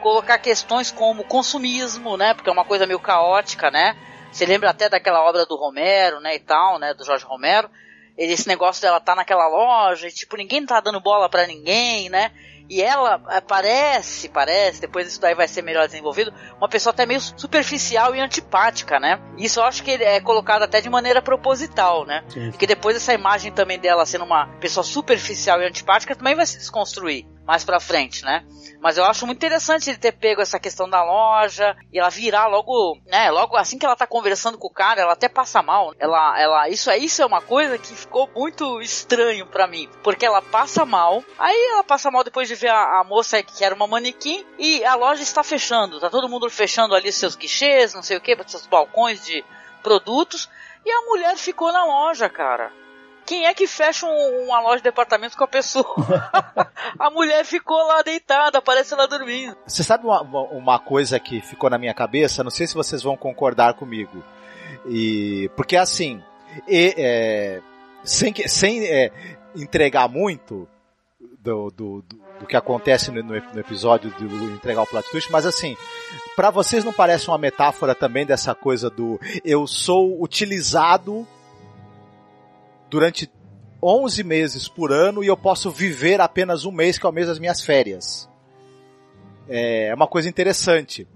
colocar 0.02 0.38
questões 0.38 0.92
como 0.92 1.24
consumismo, 1.24 2.16
né? 2.18 2.34
Porque 2.34 2.50
é 2.50 2.54
uma 2.54 2.66
coisa 2.66 2.86
meio 2.86 3.00
caótica, 3.00 3.72
né? 3.72 3.96
Você 4.32 4.46
lembra 4.46 4.70
até 4.70 4.90
daquela 4.90 5.24
obra 5.24 5.46
do 5.46 5.56
Romero, 5.56 6.20
né, 6.20 6.36
e 6.36 6.40
tal, 6.40 6.78
né, 6.78 6.94
do 6.94 7.06
Jorge 7.06 7.24
Romero. 7.24 7.70
Esse 8.18 8.48
negócio 8.48 8.82
dela 8.82 9.00
tá 9.00 9.16
naquela 9.16 9.48
loja 9.48 10.08
e, 10.08 10.12
tipo, 10.12 10.36
ninguém 10.36 10.66
tá 10.66 10.80
dando 10.80 11.00
bola 11.00 11.30
para 11.30 11.48
ninguém, 11.48 12.10
né? 12.10 12.32
E 12.70 12.82
ela 12.82 13.22
eh, 13.30 13.42
parece, 13.42 14.30
parece, 14.30 14.82
depois 14.82 15.08
isso 15.08 15.22
daí 15.22 15.36
vai 15.36 15.48
ser 15.48 15.62
melhor 15.62 15.86
desenvolvido, 15.88 16.34
uma 16.58 16.68
pessoa 16.68 16.92
até 16.92 17.06
meio 17.06 17.22
superficial 17.22 18.16
e 18.16 18.20
antipática, 18.20 19.00
né? 19.00 19.20
Isso 19.38 19.60
eu 19.60 19.64
acho 19.64 19.84
que 19.84 19.92
é 19.92 20.20
colocado 20.20 20.64
até 20.64 20.82
de 20.82 20.90
maneira 20.90 21.22
proposital, 21.22 22.06
né? 22.06 22.24
Sim. 22.30 22.52
Porque 22.52 22.68
depois 22.68 22.96
essa 22.96 23.14
imagem 23.14 23.52
também 23.52 23.80
dela 23.80 24.06
sendo 24.06 24.26
uma 24.26 24.48
pessoa 24.60 24.84
superficial 24.84 25.62
e 25.62 25.66
antipática 25.66 26.16
também 26.16 26.36
vai 26.36 26.46
se 26.46 26.58
desconstruir 26.58 27.26
mais 27.46 27.64
pra 27.64 27.80
frente, 27.80 28.24
né? 28.24 28.44
Mas 28.82 28.98
eu 28.98 29.06
acho 29.06 29.26
muito 29.26 29.38
interessante 29.38 29.90
ele 29.90 29.98
ter 29.98 30.12
pego 30.12 30.42
essa 30.42 30.60
questão 30.60 30.90
da 30.90 31.04
loja 31.04 31.76
e 31.92 32.00
ela 32.00 32.10
virar 32.10 32.48
logo, 32.48 33.00
né? 33.06 33.32
Logo 33.32 33.56
assim 33.56 33.78
que 33.78 33.86
ela 33.86 33.96
tá 33.96 34.06
conversando 34.06 34.58
com 34.58 34.68
o 34.68 34.74
cara, 34.74 35.02
ela 35.02 35.14
até 35.14 35.30
passa 35.30 35.62
mal. 35.62 35.94
Ela, 36.00 36.40
ela, 36.40 36.70
isso 36.70 36.90
é 36.90 36.98
isso 36.98 37.22
é 37.22 37.26
uma 37.26 37.42
coisa 37.42 37.78
que 37.78 37.96
ficou 37.96 38.30
muito 38.36 38.82
estranho 38.82 39.46
para 39.48 39.68
mim, 39.68 39.90
porque 40.04 40.26
ela 40.26 40.42
passa 40.42 40.86
mal. 40.86 41.24
Aí 41.38 41.70
ela 41.72 41.84
passa 41.84 42.12
mal 42.12 42.24
depois 42.24 42.48
de 42.48 42.56
ver 42.56 42.70
a, 42.70 43.00
a 43.00 43.04
moça 43.04 43.42
que 43.42 43.64
era 43.64 43.74
uma 43.74 43.88
manequim 43.88 44.46
e 44.58 44.84
a 44.84 44.96
loja 44.96 45.24
está 45.24 45.44
fechando. 45.44 46.00
Tá 46.00 46.10
todo 46.10 46.30
mundo 46.30 46.50
fechando 46.50 46.96
ali 46.96 47.12
seus 47.12 47.36
guichês, 47.36 47.94
não 47.94 48.04
sei 48.04 48.18
o 48.18 48.22
que, 48.22 48.38
seus 48.48 48.68
balcões 48.68 49.24
de 49.24 49.44
produtos. 49.82 50.50
E 50.86 50.92
a 50.92 51.02
mulher 51.02 51.36
ficou 51.38 51.72
na 51.72 51.84
loja, 51.84 52.30
cara. 52.30 52.72
Quem 53.26 53.46
é 53.46 53.54
que 53.54 53.68
fecha 53.68 54.06
um, 54.06 54.46
uma 54.46 54.62
loja 54.62 54.78
de 54.78 54.84
departamento 54.84 55.38
com 55.38 55.44
a 55.44 55.48
pessoa? 55.48 55.86
a 57.00 57.10
mulher 57.10 57.44
ficou 57.44 57.78
lá 57.88 58.02
deitada, 58.02 58.62
parece 58.62 58.94
ela 58.94 59.08
dormindo. 59.08 59.58
Você 59.66 59.84
sabe 59.84 60.06
uma, 60.06 60.22
uma 60.22 60.80
coisa 60.80 61.20
que 61.20 61.42
ficou 61.42 61.70
na 61.70 61.78
minha 61.78 61.94
cabeça? 61.94 62.44
Não 62.44 62.52
sei 62.52 62.68
se 62.68 62.76
vocês 62.76 63.02
vão 63.02 63.18
concordar 63.18 63.74
comigo. 63.74 64.24
E 64.88 65.50
porque 65.56 65.76
assim, 65.76 66.22
e, 66.68 66.94
é, 66.98 67.62
sem, 68.04 68.34
sem 68.48 68.86
é, 68.86 69.12
entregar 69.56 70.08
muito 70.08 70.68
do, 71.40 71.70
do, 71.72 72.02
do, 72.02 72.20
do 72.40 72.46
que 72.46 72.56
acontece 72.56 73.12
no, 73.12 73.24
no, 73.24 73.60
episódio 73.60 74.12
do 74.12 74.52
entregar 74.52 74.84
o 74.84 74.88
plot 74.88 75.10
twist, 75.10 75.32
mas 75.32 75.46
assim, 75.46 75.76
para 76.36 76.50
vocês 76.50 76.84
não 76.84 76.94
parece 76.94 77.28
uma 77.28 77.38
metáfora 77.38 77.96
também 77.96 78.26
dessa 78.26 78.54
coisa 78.54 78.90
do 78.90 79.20
eu 79.44 79.66
sou 79.68 80.22
utilizado 80.22 81.28
durante 82.90 83.30
11 83.82 84.24
meses 84.24 84.68
por 84.68 84.92
ano 84.92 85.24
e 85.24 85.28
eu 85.28 85.38
posso 85.38 85.70
viver 85.70 86.20
apenas 86.22 86.66
um 86.66 86.72
mês, 86.72 86.98
que 86.98 87.06
é 87.06 87.10
o 87.10 87.14
mês 87.14 87.28
das 87.28 87.40
minhas 87.40 87.62
férias. 87.62 88.30
É 89.48 89.94
uma 89.94 90.08
coisa 90.08 90.28
interessante 90.28 91.08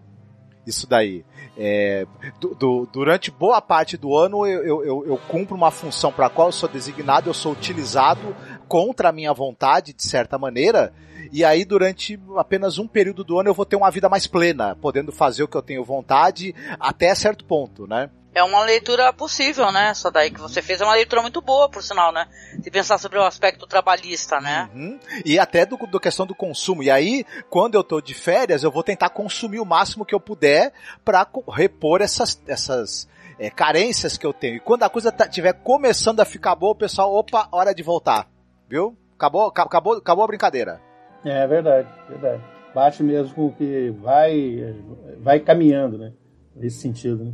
isso 0.67 0.87
daí. 0.87 1.25
É, 1.57 2.05
do, 2.39 2.55
do, 2.55 2.89
durante 2.91 3.31
boa 3.31 3.59
parte 3.59 3.97
do 3.97 4.15
ano 4.15 4.47
eu, 4.47 4.85
eu, 4.85 5.05
eu 5.05 5.17
cumpro 5.27 5.55
uma 5.55 5.71
função 5.71 6.09
para 6.09 6.27
a 6.27 6.29
qual 6.29 6.47
eu 6.47 6.51
sou 6.53 6.69
designado, 6.69 7.29
eu 7.29 7.33
sou 7.33 7.51
utilizado 7.51 8.33
contra 8.69 9.09
a 9.09 9.11
minha 9.11 9.33
vontade, 9.33 9.93
de 9.93 10.03
certa 10.03 10.37
maneira, 10.37 10.93
e 11.33 11.43
aí 11.43 11.65
durante 11.65 12.19
apenas 12.37 12.77
um 12.77 12.87
período 12.87 13.23
do 13.23 13.39
ano 13.39 13.49
eu 13.49 13.53
vou 13.53 13.65
ter 13.65 13.75
uma 13.75 13.89
vida 13.89 14.07
mais 14.07 14.27
plena, 14.27 14.75
podendo 14.75 15.11
fazer 15.11 15.43
o 15.43 15.47
que 15.47 15.57
eu 15.57 15.61
tenho 15.61 15.83
vontade 15.83 16.55
até 16.79 17.13
certo 17.15 17.43
ponto, 17.43 17.87
né? 17.87 18.11
É 18.33 18.43
uma 18.43 18.63
leitura 18.63 19.11
possível, 19.11 19.71
né? 19.71 19.89
Essa 19.89 20.11
daí 20.11 20.29
que 20.29 20.39
você 20.39 20.61
fez 20.61 20.79
é 20.79 20.85
uma 20.85 20.93
leitura 20.93 21.21
muito 21.21 21.41
boa, 21.41 21.67
por 21.67 21.81
sinal, 21.81 22.11
né? 22.11 22.27
Se 22.63 22.69
pensar 22.69 22.99
sobre 22.99 23.17
o 23.17 23.23
aspecto 23.23 23.65
trabalhista, 23.65 24.39
né? 24.39 24.69
Uhum. 24.73 24.99
E 25.25 25.39
até 25.39 25.65
do, 25.65 25.75
do 25.75 25.99
questão 25.99 26.27
do 26.27 26.35
consumo. 26.35 26.83
E 26.83 26.91
aí, 26.91 27.25
quando 27.49 27.73
eu 27.73 27.83
tô 27.83 27.99
de 27.99 28.13
férias, 28.13 28.63
eu 28.63 28.71
vou 28.71 28.83
tentar 28.83 29.09
consumir 29.09 29.59
o 29.59 29.65
máximo 29.65 30.05
que 30.05 30.13
eu 30.13 30.19
puder 30.19 30.71
para 31.03 31.27
repor 31.51 32.01
essas, 32.01 32.39
essas 32.47 33.09
é, 33.39 33.49
carências 33.49 34.15
que 34.15 34.27
eu 34.27 34.33
tenho. 34.33 34.57
E 34.57 34.59
quando 34.59 34.83
a 34.83 34.89
coisa 34.89 35.09
estiver 35.09 35.53
tá, 35.53 35.59
começando 35.59 36.19
a 36.19 36.25
ficar 36.25 36.53
boa, 36.53 36.73
o 36.73 36.75
pessoal, 36.75 37.11
opa, 37.11 37.49
hora 37.51 37.73
de 37.73 37.81
voltar. 37.81 38.27
Viu? 38.69 38.95
Acabou, 39.15 39.47
acabou, 39.47 39.93
acabou 39.97 40.23
a 40.23 40.27
brincadeira. 40.27 40.79
É 41.25 41.45
verdade, 41.47 41.89
verdade. 42.07 42.43
Bate 42.73 43.01
mesmo 43.01 43.33
com 43.33 43.47
o 43.47 43.53
que 43.53 43.89
vai, 43.99 44.75
vai 45.19 45.39
caminhando, 45.39 45.97
né? 45.97 46.13
Nesse 46.55 46.79
sentido, 46.79 47.25
né? 47.25 47.33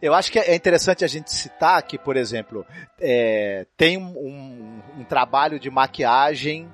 Eu 0.00 0.14
acho 0.14 0.30
que 0.32 0.38
é 0.38 0.54
interessante 0.54 1.04
a 1.04 1.08
gente 1.08 1.30
citar 1.30 1.82
que, 1.82 1.98
por 1.98 2.16
exemplo, 2.16 2.64
é, 3.00 3.66
tem 3.76 3.98
um, 3.98 4.16
um, 4.16 4.82
um, 5.00 5.04
trabalho 5.04 5.58
de 5.58 5.68
maquiagem 5.70 6.72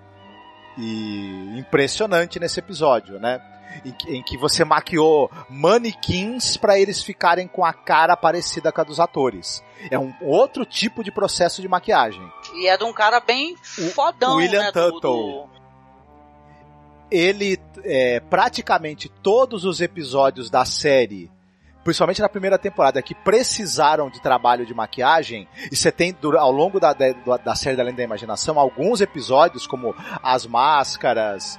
e 0.76 1.58
impressionante 1.58 2.38
nesse 2.38 2.60
episódio, 2.60 3.18
né? 3.18 3.40
Em, 3.84 4.16
em 4.16 4.22
que 4.22 4.36
você 4.36 4.64
maquiou 4.64 5.30
manequins 5.48 6.56
para 6.56 6.78
eles 6.78 7.02
ficarem 7.02 7.46
com 7.46 7.64
a 7.64 7.72
cara 7.72 8.16
parecida 8.16 8.72
com 8.72 8.80
a 8.80 8.84
dos 8.84 8.98
atores. 8.98 9.62
É 9.90 9.98
um 9.98 10.12
outro 10.20 10.64
tipo 10.64 11.04
de 11.04 11.12
processo 11.12 11.62
de 11.62 11.68
maquiagem. 11.68 12.26
E 12.54 12.66
é 12.66 12.76
de 12.76 12.84
um 12.84 12.92
cara 12.92 13.20
bem 13.20 13.56
fodão, 13.94 14.36
William 14.36 14.62
né? 14.62 14.72
Tuttle. 14.72 15.00
Do, 15.00 15.00
do... 15.00 15.48
Ele, 17.10 17.58
é, 17.84 18.20
praticamente 18.20 19.08
todos 19.08 19.64
os 19.64 19.80
episódios 19.80 20.50
da 20.50 20.64
série 20.64 21.30
principalmente 21.88 22.20
na 22.20 22.28
primeira 22.28 22.58
temporada, 22.58 23.00
que 23.00 23.14
precisaram 23.14 24.10
de 24.10 24.20
trabalho 24.20 24.66
de 24.66 24.74
maquiagem, 24.74 25.48
e 25.72 25.74
você 25.74 25.90
tem 25.90 26.14
ao 26.38 26.52
longo 26.52 26.78
da, 26.78 26.92
da, 26.92 27.36
da 27.38 27.54
série 27.54 27.76
da 27.76 27.82
Lenda 27.82 27.96
da 27.96 28.02
Imaginação 28.02 28.58
alguns 28.58 29.00
episódios, 29.00 29.66
como 29.66 29.94
as 30.22 30.44
máscaras, 30.44 31.58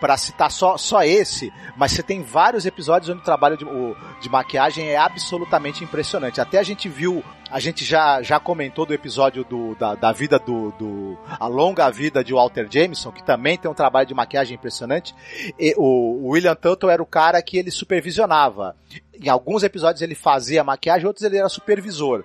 para 0.00 0.16
citar 0.16 0.50
só, 0.50 0.76
só 0.76 1.02
esse, 1.02 1.52
mas 1.76 1.92
você 1.92 2.02
tem 2.02 2.22
vários 2.22 2.66
episódios 2.66 3.08
onde 3.08 3.20
o 3.20 3.24
trabalho 3.24 3.56
de, 3.56 3.64
o, 3.64 3.96
de 4.20 4.28
maquiagem 4.28 4.88
é 4.88 4.96
absolutamente 4.96 5.84
impressionante. 5.84 6.40
Até 6.40 6.58
a 6.58 6.62
gente 6.62 6.88
viu, 6.88 7.24
a 7.50 7.58
gente 7.60 7.84
já, 7.84 8.22
já 8.22 8.38
comentou 8.38 8.84
do 8.84 8.94
episódio 8.94 9.44
do, 9.44 9.74
da, 9.74 9.94
da 9.94 10.12
vida 10.12 10.38
do, 10.38 10.70
do. 10.72 11.18
A 11.38 11.46
longa 11.46 11.90
vida 11.90 12.22
de 12.22 12.32
Walter 12.32 12.66
Jameson, 12.70 13.12
que 13.12 13.22
também 13.22 13.56
tem 13.56 13.70
um 13.70 13.74
trabalho 13.74 14.06
de 14.06 14.14
maquiagem 14.14 14.56
impressionante. 14.56 15.14
E 15.58 15.74
o, 15.76 16.26
o 16.26 16.28
William 16.30 16.54
Tuttle 16.54 16.90
era 16.90 17.02
o 17.02 17.06
cara 17.06 17.40
que 17.42 17.58
ele 17.58 17.70
supervisionava. 17.70 18.76
Em 19.14 19.28
alguns 19.28 19.62
episódios 19.62 20.02
ele 20.02 20.14
fazia 20.14 20.64
maquiagem, 20.64 21.06
outros 21.06 21.24
ele 21.24 21.38
era 21.38 21.48
supervisor. 21.48 22.24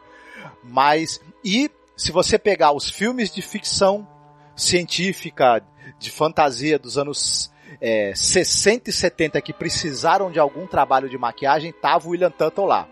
Mas, 0.64 1.22
e 1.44 1.70
se 1.96 2.12
você 2.12 2.38
pegar 2.38 2.72
os 2.72 2.90
filmes 2.90 3.34
de 3.34 3.42
ficção 3.42 4.08
científica, 4.56 5.64
de 6.00 6.12
fantasia 6.12 6.78
dos 6.78 6.98
anos 6.98 7.52
é, 7.82 8.14
60 8.16 8.90
e 8.90 8.94
70 8.94 9.42
que 9.42 9.54
precisaram 9.54 10.32
de 10.32 10.40
algum 10.40 10.68
trabalho 10.68 11.10
de 11.10 11.18
maquiagem, 11.18 11.72
tava 11.72 12.08
o 12.08 12.12
William 12.12 12.32
Tuttle 12.32 12.66
lá. 12.66 12.88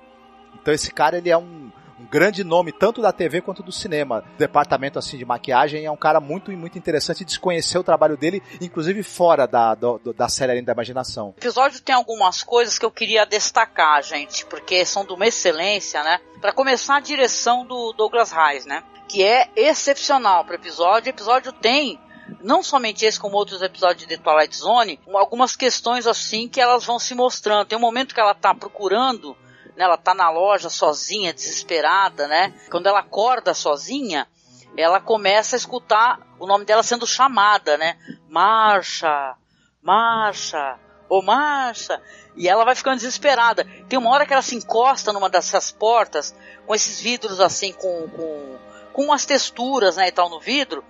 Então 0.61 0.73
esse 0.73 0.91
cara 0.91 1.17
ele 1.17 1.29
é 1.29 1.37
um, 1.37 1.71
um 2.01 2.05
grande 2.07 2.43
nome 2.43 2.71
tanto 2.71 3.01
da 3.01 3.11
TV 3.11 3.41
quanto 3.41 3.61
do 3.61 3.71
cinema. 3.71 4.23
Departamento 4.37 4.97
assim 4.97 5.17
de 5.17 5.25
maquiagem 5.25 5.85
é 5.85 5.91
um 5.91 5.97
cara 5.97 6.19
muito 6.19 6.51
muito 6.51 6.77
interessante 6.77 7.23
de 7.23 7.39
conhecer 7.39 7.77
o 7.77 7.83
trabalho 7.83 8.17
dele, 8.17 8.41
inclusive 8.59 9.03
fora 9.03 9.47
da, 9.47 9.75
do, 9.75 9.99
da 10.13 10.27
série 10.27 10.51
Além 10.51 10.63
da 10.63 10.73
Imaginação. 10.73 11.29
O 11.29 11.39
episódio 11.39 11.81
tem 11.81 11.93
algumas 11.93 12.43
coisas 12.43 12.77
que 12.77 12.85
eu 12.85 12.91
queria 12.91 13.25
destacar, 13.25 14.03
gente, 14.03 14.45
porque 14.47 14.83
são 14.85 15.05
de 15.05 15.13
uma 15.13 15.27
excelência, 15.27 16.03
né? 16.03 16.19
Para 16.41 16.51
começar, 16.51 16.97
a 16.97 16.99
direção 16.99 17.65
do 17.65 17.93
Douglas 17.93 18.31
Reis, 18.31 18.65
né? 18.65 18.83
Que 19.07 19.23
é 19.23 19.49
excepcional 19.55 20.43
para 20.43 20.53
o 20.53 20.55
episódio. 20.55 21.07
O 21.07 21.15
episódio 21.15 21.53
tem 21.53 21.99
não 22.43 22.63
somente 22.63 23.05
esse, 23.05 23.19
como 23.19 23.37
outros 23.37 23.61
episódios 23.61 24.07
de 24.07 24.17
Twilight 24.17 24.55
Zone, 24.55 24.99
algumas 25.13 25.55
questões 25.55 26.07
assim 26.07 26.47
que 26.47 26.59
elas 26.59 26.85
vão 26.85 26.97
se 26.97 27.13
mostrando. 27.13 27.65
Tem 27.65 27.77
um 27.77 27.81
momento 27.81 28.13
que 28.13 28.19
ela 28.19 28.33
tá 28.33 28.53
procurando, 28.53 29.35
né, 29.81 29.85
ela 29.85 29.97
tá 29.97 30.13
na 30.13 30.29
loja 30.29 30.69
sozinha, 30.69 31.33
desesperada, 31.33 32.27
né? 32.27 32.53
Quando 32.69 32.85
ela 32.85 32.99
acorda 32.99 33.53
sozinha, 33.53 34.27
ela 34.77 34.99
começa 35.01 35.55
a 35.55 35.57
escutar 35.57 36.19
o 36.39 36.45
nome 36.45 36.65
dela 36.65 36.83
sendo 36.83 37.07
chamada, 37.07 37.77
né? 37.77 37.97
Marcha, 38.29 39.35
marcha, 39.81 40.77
ô 41.09 41.23
marcha. 41.23 41.99
E 42.35 42.47
ela 42.47 42.63
vai 42.63 42.75
ficando 42.75 42.97
desesperada. 42.97 43.65
Tem 43.89 43.97
uma 43.97 44.11
hora 44.11 44.25
que 44.25 44.33
ela 44.33 44.41
se 44.43 44.55
encosta 44.55 45.11
numa 45.11 45.29
dessas 45.29 45.71
portas, 45.71 46.35
com 46.67 46.75
esses 46.75 47.01
vidros 47.01 47.41
assim, 47.41 47.73
com, 47.73 48.07
com, 48.09 48.59
com 48.93 49.03
umas 49.05 49.25
texturas, 49.25 49.97
né, 49.97 50.09
e 50.09 50.11
tal 50.11 50.29
no 50.29 50.39
vidro 50.39 50.83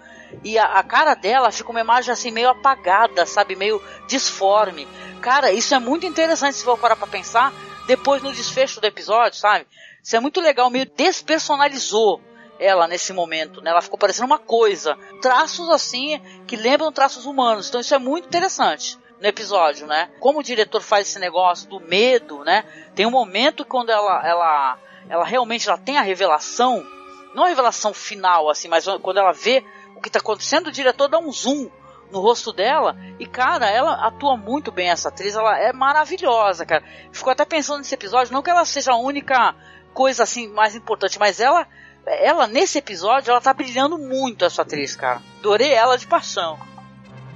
e 0.46 0.58
a, 0.58 0.66
a, 0.66 0.84
cara 0.84 1.14
dela 1.14 1.52
fica 1.52 1.72
uma 1.72 1.82
imagem 1.82 2.10
assim 2.10 2.32
meio 2.32 2.48
apagada, 2.48 3.26
sabe, 3.26 3.54
meio 3.54 3.82
disforme. 4.08 4.88
Cara, 5.22 5.52
isso 5.52 5.76
é 5.76 5.80
muito 5.80 6.06
interessante 6.06 6.56
se 6.56 6.64
for 6.64 6.78
parar 6.78 6.96
pra 6.96 7.06
pensar 7.06 7.54
depois 7.88 8.22
no 8.22 8.32
desfecho 8.32 8.80
do 8.80 8.88
episódio, 8.88 9.40
sabe? 9.40 9.68
Isso 10.04 10.16
é 10.16 10.20
muito 10.20 10.42
legal, 10.42 10.70
meio 10.70 10.86
despersonalizou 10.86 12.22
ela 12.60 12.88
nesse 12.88 13.12
momento, 13.12 13.62
né? 13.62 13.72
Ela 13.72 13.82
ficou 13.82 13.98
parecendo 13.98 14.28
uma 14.28 14.38
coisa. 14.38 14.96
Traços 15.22 15.70
assim 15.70 16.22
que 16.46 16.56
lembram 16.56 16.92
traços 16.92 17.26
humanos. 17.26 17.68
Então 17.68 17.82
isso 17.82 17.94
é 17.96 17.98
muito 17.98 18.28
interessante 18.28 18.98
no 19.20 19.28
episódio, 19.28 19.88
né? 19.88 20.12
Como 20.20 20.40
o 20.40 20.44
diretor 20.44 20.82
faz 20.82 21.08
esse 21.08 21.20
negócio 21.20 21.68
do 21.70 21.80
medo, 21.80 22.44
né? 22.44 22.64
Tem 22.96 23.06
um 23.06 23.12
momento 23.12 23.66
quando 23.66 23.90
ela 23.90 24.28
ela 24.28 24.78
ela 25.10 25.26
realmente 25.26 25.68
ela 25.68 25.78
tem 25.78 25.98
a 25.98 26.02
revelação, 26.02 26.86
não 27.34 27.46
a 27.46 27.48
revelação 27.48 27.94
final 27.94 28.50
assim, 28.50 28.68
mas 28.68 28.86
quando 29.02 29.18
ela 29.18 29.32
vê 29.32 29.64
o 29.96 30.02
que 30.02 30.10
está 30.10 30.20
acontecendo, 30.20 30.68
o 30.68 30.72
diretor 30.72 31.08
dá 31.08 31.18
um 31.18 31.32
zoom 31.32 31.70
no 32.12 32.20
rosto 32.20 32.52
dela 32.52 32.96
e 33.20 33.26
cara, 33.26 33.70
ela 33.70 33.94
atua 34.06 34.36
muito 34.36 34.72
bem 34.72 34.90
essa 34.90 35.10
atriz, 35.10 35.36
ela 35.36 35.58
é 35.58 35.72
maravilhosa, 35.72 36.66
cara. 36.66 36.84
Ficou 37.12 37.32
até 37.32 37.46
pensando 37.46 37.80
nesse 37.80 37.96
episódio, 37.96 38.34
não 38.34 38.42
que 38.42 38.50
ela 38.50 38.66
seja 38.66 38.92
a 38.92 38.98
única 38.98 39.56
coisa 39.94 40.24
assim 40.24 40.48
mais 40.50 40.76
importante, 40.76 41.20
mas 41.20 41.40
ela 41.40 41.68
ela 42.06 42.48
nesse 42.48 42.80
episódio 42.80 43.32
ela 43.32 43.42
tá 43.42 43.54
brilhando 43.54 43.98
muito 43.98 44.44
essa 44.44 44.64
atriz, 44.64 44.96
cara. 44.96 45.22
Adorei 45.40 45.72
ela 45.72 45.98
de 45.98 46.08
paixão. 46.08 46.58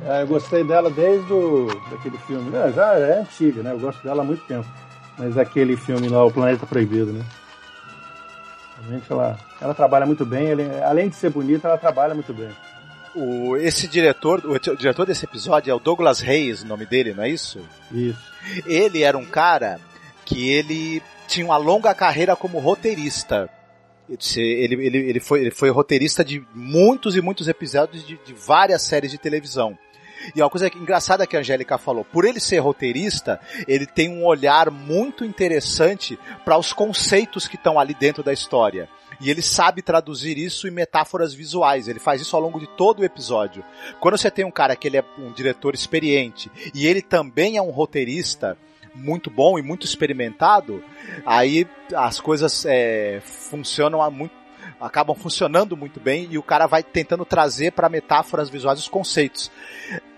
É, 0.04 0.22
eu 0.22 0.28
gostei 0.28 0.64
dela 0.64 0.90
desde 0.90 1.32
o, 1.32 1.68
daquele 1.90 2.18
filme. 2.20 2.56
É, 2.56 2.72
já 2.72 2.94
é 2.94 3.20
antiga, 3.20 3.64
né? 3.64 3.72
Eu 3.72 3.80
gosto 3.80 4.04
dela 4.04 4.22
há 4.22 4.26
muito 4.26 4.44
tempo. 4.46 4.68
Mas 5.18 5.38
aquele 5.38 5.78
filme 5.78 6.10
lá, 6.10 6.26
O 6.26 6.32
Planeta 6.32 6.66
Proibido, 6.66 7.14
né? 7.14 7.24
Realmente 8.80 9.12
ela, 9.12 9.38
ela 9.62 9.74
trabalha 9.74 10.06
muito 10.06 10.26
bem, 10.26 10.48
ele, 10.48 10.64
além 10.84 11.10
de 11.10 11.16
ser 11.16 11.30
bonita, 11.30 11.68
ela 11.68 11.78
trabalha 11.78 12.14
muito 12.14 12.34
bem. 12.34 12.50
O, 13.16 13.56
esse 13.58 13.88
diretor, 13.88 14.46
o, 14.46 14.54
o 14.54 14.78
diretor 14.78 15.06
desse 15.06 15.26
episódio 15.26 15.72
é 15.72 15.74
o 15.74 15.80
Douglas 15.80 16.20
Reis, 16.20 16.64
o 16.64 16.68
nome 16.68 16.86
dele, 16.86 17.14
não 17.14 17.24
é 17.24 17.30
isso? 17.30 17.60
Isso. 17.92 18.20
Ele 18.66 19.04
era 19.04 19.18
um 19.18 19.26
cara 19.26 19.80
que 20.26 20.50
ele 20.50 21.02
tinha 21.28 21.46
uma 21.46 21.58
longa 21.58 21.94
carreira 21.94 22.36
como 22.36 22.60
roteirista. 22.60 23.50
Ele, 24.36 24.86
ele, 24.86 24.98
ele, 24.98 25.20
foi, 25.20 25.42
ele 25.42 25.52
foi 25.52 25.70
roteirista 25.70 26.24
de 26.24 26.46
muitos 26.54 27.16
e 27.16 27.22
muitos 27.22 27.48
episódios 27.48 28.06
de, 28.06 28.20
de 28.24 28.34
várias 28.34 28.84
séries 28.84 29.12
de 29.12 29.18
televisão. 29.18 29.78
E 30.36 30.42
uma 30.42 30.50
coisa 30.50 30.68
engraçada 30.68 31.28
que 31.28 31.36
a 31.36 31.40
Angélica 31.40 31.78
falou, 31.78 32.06
por 32.06 32.26
ele 32.26 32.40
ser 32.40 32.60
roteirista, 32.60 33.40
ele 33.68 33.86
tem 33.86 34.10
um 34.10 34.26
olhar 34.26 34.72
muito 34.72 35.26
interessante 35.26 36.18
para 36.44 36.58
os 36.58 36.74
conceitos 36.74 37.48
que 37.48 37.56
estão 37.56 37.80
ali 37.80 37.94
dentro 37.94 38.24
da 38.24 38.34
história. 38.34 38.90
E 39.20 39.30
ele 39.30 39.42
sabe 39.42 39.82
traduzir 39.82 40.38
isso 40.38 40.68
em 40.68 40.72
metáforas 40.72 41.34
visuais. 41.34 41.88
Ele 41.88 42.00
faz 42.00 42.22
isso 42.22 42.36
ao 42.36 42.42
longo 42.42 42.60
de 42.60 42.68
todo 42.68 43.00
o 43.00 43.06
episódio. 43.06 43.64
Quando 44.00 44.18
você 44.18 44.30
tem 44.30 44.46
um 44.46 44.52
cara 44.52 44.76
que 44.76 44.88
ele 44.88 44.98
é 44.98 45.06
um 45.18 45.32
diretor 45.32 45.74
experiente 45.74 46.52
e 46.74 46.86
ele 46.86 47.02
também 47.02 47.58
é 47.58 47.62
um 47.62 47.72
roteirista 47.72 48.58
muito 48.94 49.30
bom 49.30 49.60
e 49.60 49.62
muito 49.62 49.86
experimentado, 49.86 50.84
aí 51.26 51.68
as 51.94 52.20
coisas 52.20 52.66
é, 52.66 53.22
funcionam 53.24 54.10
muito 54.10 54.46
acabam 54.80 55.16
funcionando 55.16 55.76
muito 55.78 56.00
bem 56.00 56.28
e 56.30 56.38
o 56.38 56.44
cara 56.44 56.68
vai 56.68 56.84
tentando 56.84 57.26
trazer 57.26 57.72
para 57.72 57.90
metáforas 57.90 58.50
visuais 58.50 58.80
os 58.80 58.88
conceitos. 58.88 59.52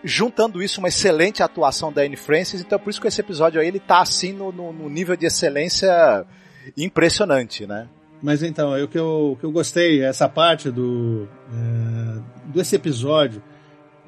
Juntando 0.04 0.62
isso, 0.62 0.80
uma 0.80 0.88
excelente 0.88 1.44
atuação 1.44 1.92
da 1.92 2.02
Anne 2.02 2.16
Francis, 2.16 2.62
então 2.62 2.80
por 2.80 2.90
isso 2.90 3.02
que 3.02 3.08
esse 3.08 3.22
episódio 3.22 3.62
aí 3.62 3.68
ele 3.68 3.80
tá 3.80 4.02
assim 4.02 4.34
no, 4.34 4.52
no, 4.52 4.74
no 4.74 4.90
nível 4.90 5.16
de 5.16 5.26
excelência 5.26 6.26
impressionante, 6.76 7.66
né? 7.66 7.88
Mas 8.22 8.42
então, 8.42 8.82
o 8.82 8.88
que 8.88 8.98
eu, 8.98 9.38
que 9.40 9.46
eu 9.46 9.52
gostei, 9.52 10.02
essa 10.02 10.28
parte 10.28 10.72
do 10.72 11.28
é, 11.54 12.20
desse 12.48 12.76
episódio, 12.76 13.42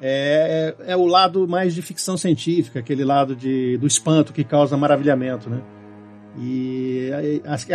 é, 0.02 0.74
é, 0.78 0.92
é, 0.92 0.96
o 0.96 1.06
lado 1.06 1.46
mais 1.46 1.74
de 1.74 1.82
ficção 1.82 2.16
científica, 2.16 2.80
aquele 2.80 3.04
lado 3.04 3.36
de, 3.36 3.76
do 3.76 3.86
espanto 3.86 4.32
que 4.32 4.42
causa 4.42 4.76
maravilhamento, 4.76 5.50
né? 5.50 5.62
E 6.38 7.10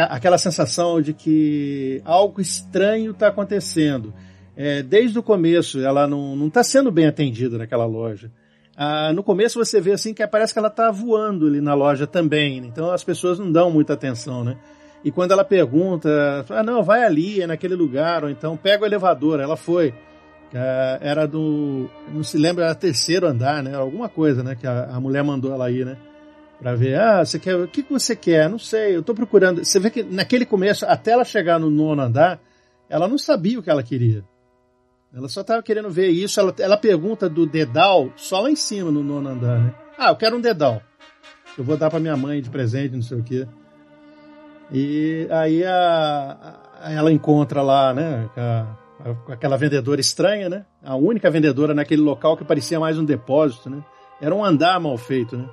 aquela 0.09 0.37
sensação 0.37 1.01
de 1.01 1.13
que 1.13 2.01
algo 2.05 2.39
estranho 2.41 3.11
está 3.11 3.27
acontecendo. 3.27 4.13
É, 4.55 4.81
desde 4.81 5.19
o 5.19 5.23
começo, 5.23 5.79
ela 5.81 6.07
não 6.07 6.47
está 6.47 6.63
sendo 6.63 6.89
bem 6.89 7.05
atendida 7.05 7.57
naquela 7.57 7.85
loja. 7.85 8.31
Ah, 8.77 9.13
no 9.13 9.23
começo 9.23 9.59
você 9.59 9.79
vê 9.79 9.91
assim 9.91 10.13
que 10.13 10.25
parece 10.27 10.51
que 10.51 10.59
ela 10.59 10.69
está 10.69 10.89
voando 10.89 11.47
ali 11.47 11.61
na 11.61 11.73
loja 11.73 12.07
também. 12.07 12.61
Né? 12.61 12.67
Então 12.67 12.91
as 12.91 13.03
pessoas 13.03 13.37
não 13.37 13.51
dão 13.51 13.69
muita 13.69 13.93
atenção, 13.93 14.43
né? 14.43 14.57
E 15.05 15.11
quando 15.11 15.31
ela 15.31 15.45
pergunta, 15.45 16.43
ah, 16.49 16.63
não, 16.63 16.81
vai 16.81 17.03
ali, 17.03 17.39
é 17.39 17.45
naquele 17.45 17.75
lugar, 17.75 18.23
ou 18.23 18.29
então 18.29 18.57
pega 18.57 18.83
o 18.83 18.87
elevador, 18.87 19.39
ela 19.39 19.55
foi. 19.55 19.93
Ah, 20.51 20.97
era 20.99 21.27
do, 21.27 21.87
não 22.11 22.23
se 22.23 22.39
lembra, 22.39 22.65
era 22.65 22.73
terceiro 22.73 23.27
andar, 23.27 23.61
né? 23.61 23.75
Alguma 23.75 24.09
coisa, 24.09 24.41
né? 24.41 24.55
Que 24.55 24.65
a, 24.65 24.85
a 24.85 24.99
mulher 24.99 25.23
mandou 25.23 25.53
ela 25.53 25.69
ir, 25.69 25.85
né? 25.85 25.95
Pra 26.59 26.73
ver, 26.73 26.99
ah, 26.99 27.23
você 27.23 27.37
quer, 27.37 27.55
o 27.55 27.67
que, 27.67 27.83
que 27.83 27.93
você 27.93 28.15
quer? 28.15 28.49
Não 28.49 28.57
sei, 28.57 28.95
eu 28.95 29.03
tô 29.03 29.13
procurando. 29.13 29.63
Você 29.63 29.79
vê 29.79 29.91
que 29.91 30.01
naquele 30.01 30.43
começo, 30.43 30.87
até 30.87 31.11
ela 31.11 31.23
chegar 31.23 31.59
no 31.59 31.69
nono 31.69 32.01
andar, 32.01 32.39
ela 32.89 33.07
não 33.07 33.19
sabia 33.19 33.59
o 33.59 33.61
que 33.61 33.69
ela 33.69 33.83
queria. 33.83 34.23
Ela 35.13 35.29
só 35.29 35.41
estava 35.41 35.61
querendo 35.61 35.91
ver 35.91 36.09
isso. 36.09 36.39
Ela, 36.39 36.51
ela 36.57 36.77
pergunta 36.77 37.29
do 37.29 37.45
dedal 37.45 38.11
só 38.15 38.41
lá 38.41 38.49
em 38.49 38.55
cima, 38.55 38.89
no 38.89 39.03
nono 39.03 39.29
andar, 39.29 39.59
né? 39.59 39.73
Ah, 39.99 40.09
eu 40.09 40.15
quero 40.15 40.35
um 40.35 40.41
dedal. 40.41 40.81
Eu 41.55 41.63
vou 41.63 41.77
dar 41.77 41.91
para 41.91 41.99
minha 41.99 42.17
mãe 42.17 42.41
de 42.41 42.49
presente, 42.49 42.95
não 42.95 43.03
sei 43.03 43.19
o 43.19 43.23
quê. 43.23 43.47
E 44.71 45.27
aí 45.29 45.63
a, 45.63 46.57
a, 46.81 46.91
ela 46.91 47.11
encontra 47.11 47.61
lá, 47.61 47.93
né, 47.93 48.29
a, 48.35 48.65
aquela 49.31 49.57
vendedora 49.57 50.01
estranha, 50.01 50.49
né? 50.49 50.65
A 50.83 50.95
única 50.95 51.29
vendedora 51.29 51.73
naquele 51.73 52.01
local 52.01 52.35
que 52.35 52.43
parecia 52.43 52.79
mais 52.79 52.97
um 52.97 53.05
depósito, 53.05 53.69
né? 53.69 53.83
Era 54.19 54.33
um 54.33 54.43
andar 54.43 54.79
mal 54.79 54.97
feito, 54.97 55.37
né? 55.37 55.47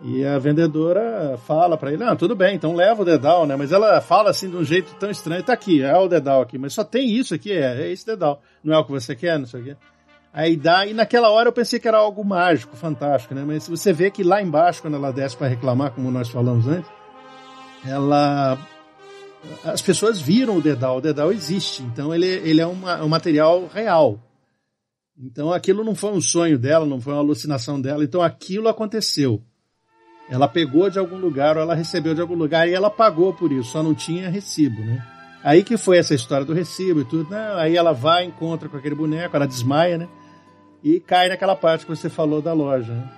E 0.00 0.24
a 0.24 0.38
vendedora 0.38 1.36
fala 1.38 1.76
para 1.76 1.92
ele, 1.92 2.04
não, 2.04 2.14
tudo 2.14 2.36
bem, 2.36 2.54
então 2.54 2.74
leva 2.74 3.02
o 3.02 3.04
dedal, 3.04 3.46
né? 3.46 3.56
Mas 3.56 3.72
ela 3.72 4.00
fala 4.00 4.30
assim 4.30 4.48
de 4.48 4.56
um 4.56 4.62
jeito 4.62 4.94
tão 4.94 5.10
estranho, 5.10 5.42
tá 5.42 5.52
aqui, 5.52 5.82
é 5.82 5.96
o 5.96 6.06
dedal 6.06 6.40
aqui, 6.40 6.56
mas 6.56 6.72
só 6.72 6.84
tem 6.84 7.10
isso 7.10 7.34
aqui, 7.34 7.52
é, 7.52 7.82
é 7.82 7.90
esse 7.90 8.06
dedal. 8.06 8.40
Não 8.62 8.74
é 8.74 8.78
o 8.78 8.84
que 8.84 8.92
você 8.92 9.16
quer, 9.16 9.38
não 9.38 9.46
sei 9.46 9.60
o 9.60 9.64
quê. 9.64 9.76
Aí 10.32 10.56
dá, 10.56 10.86
e 10.86 10.94
naquela 10.94 11.30
hora 11.30 11.48
eu 11.48 11.52
pensei 11.52 11.80
que 11.80 11.88
era 11.88 11.98
algo 11.98 12.24
mágico, 12.24 12.76
fantástico, 12.76 13.34
né? 13.34 13.42
Mas 13.44 13.66
você 13.66 13.92
vê 13.92 14.10
que 14.10 14.22
lá 14.22 14.40
embaixo, 14.40 14.82
quando 14.82 14.94
ela 14.94 15.12
desce 15.12 15.36
para 15.36 15.48
reclamar, 15.48 15.90
como 15.90 16.10
nós 16.12 16.28
falamos 16.28 16.68
antes, 16.68 16.88
ela 17.84 18.58
as 19.64 19.80
pessoas 19.80 20.20
viram 20.20 20.56
o 20.56 20.62
dedal, 20.62 20.98
o 20.98 21.00
dedal 21.00 21.32
existe, 21.32 21.82
então 21.82 22.14
ele, 22.14 22.26
ele 22.26 22.60
é 22.60 22.66
uma, 22.66 23.02
um 23.02 23.08
material 23.08 23.68
real. 23.72 24.20
Então 25.16 25.52
aquilo 25.52 25.84
não 25.84 25.94
foi 25.94 26.12
um 26.12 26.20
sonho 26.20 26.58
dela, 26.58 26.86
não 26.86 27.00
foi 27.00 27.12
uma 27.12 27.20
alucinação 27.20 27.80
dela, 27.80 28.04
então 28.04 28.22
aquilo 28.22 28.68
aconteceu. 28.68 29.42
Ela 30.28 30.46
pegou 30.46 30.90
de 30.90 30.98
algum 30.98 31.16
lugar 31.16 31.56
ou 31.56 31.62
ela 31.62 31.74
recebeu 31.74 32.14
de 32.14 32.20
algum 32.20 32.34
lugar 32.34 32.68
e 32.68 32.74
ela 32.74 32.90
pagou 32.90 33.32
por 33.32 33.50
isso, 33.50 33.70
só 33.70 33.82
não 33.82 33.94
tinha 33.94 34.28
recibo, 34.28 34.80
né? 34.80 35.04
Aí 35.42 35.62
que 35.62 35.76
foi 35.76 35.98
essa 35.98 36.14
história 36.14 36.44
do 36.44 36.52
recibo 36.52 37.00
e 37.00 37.04
tudo, 37.04 37.30
né? 37.30 37.52
Aí 37.54 37.76
ela 37.76 37.92
vai, 37.92 38.24
encontra 38.24 38.68
com 38.68 38.76
aquele 38.76 38.94
boneco, 38.94 39.34
ela 39.34 39.46
desmaia, 39.46 39.96
né? 39.96 40.08
E 40.82 41.00
cai 41.00 41.28
naquela 41.28 41.56
parte 41.56 41.86
que 41.86 41.90
você 41.90 42.08
falou 42.08 42.42
da 42.42 42.52
loja, 42.52 42.92
né? 42.92 43.17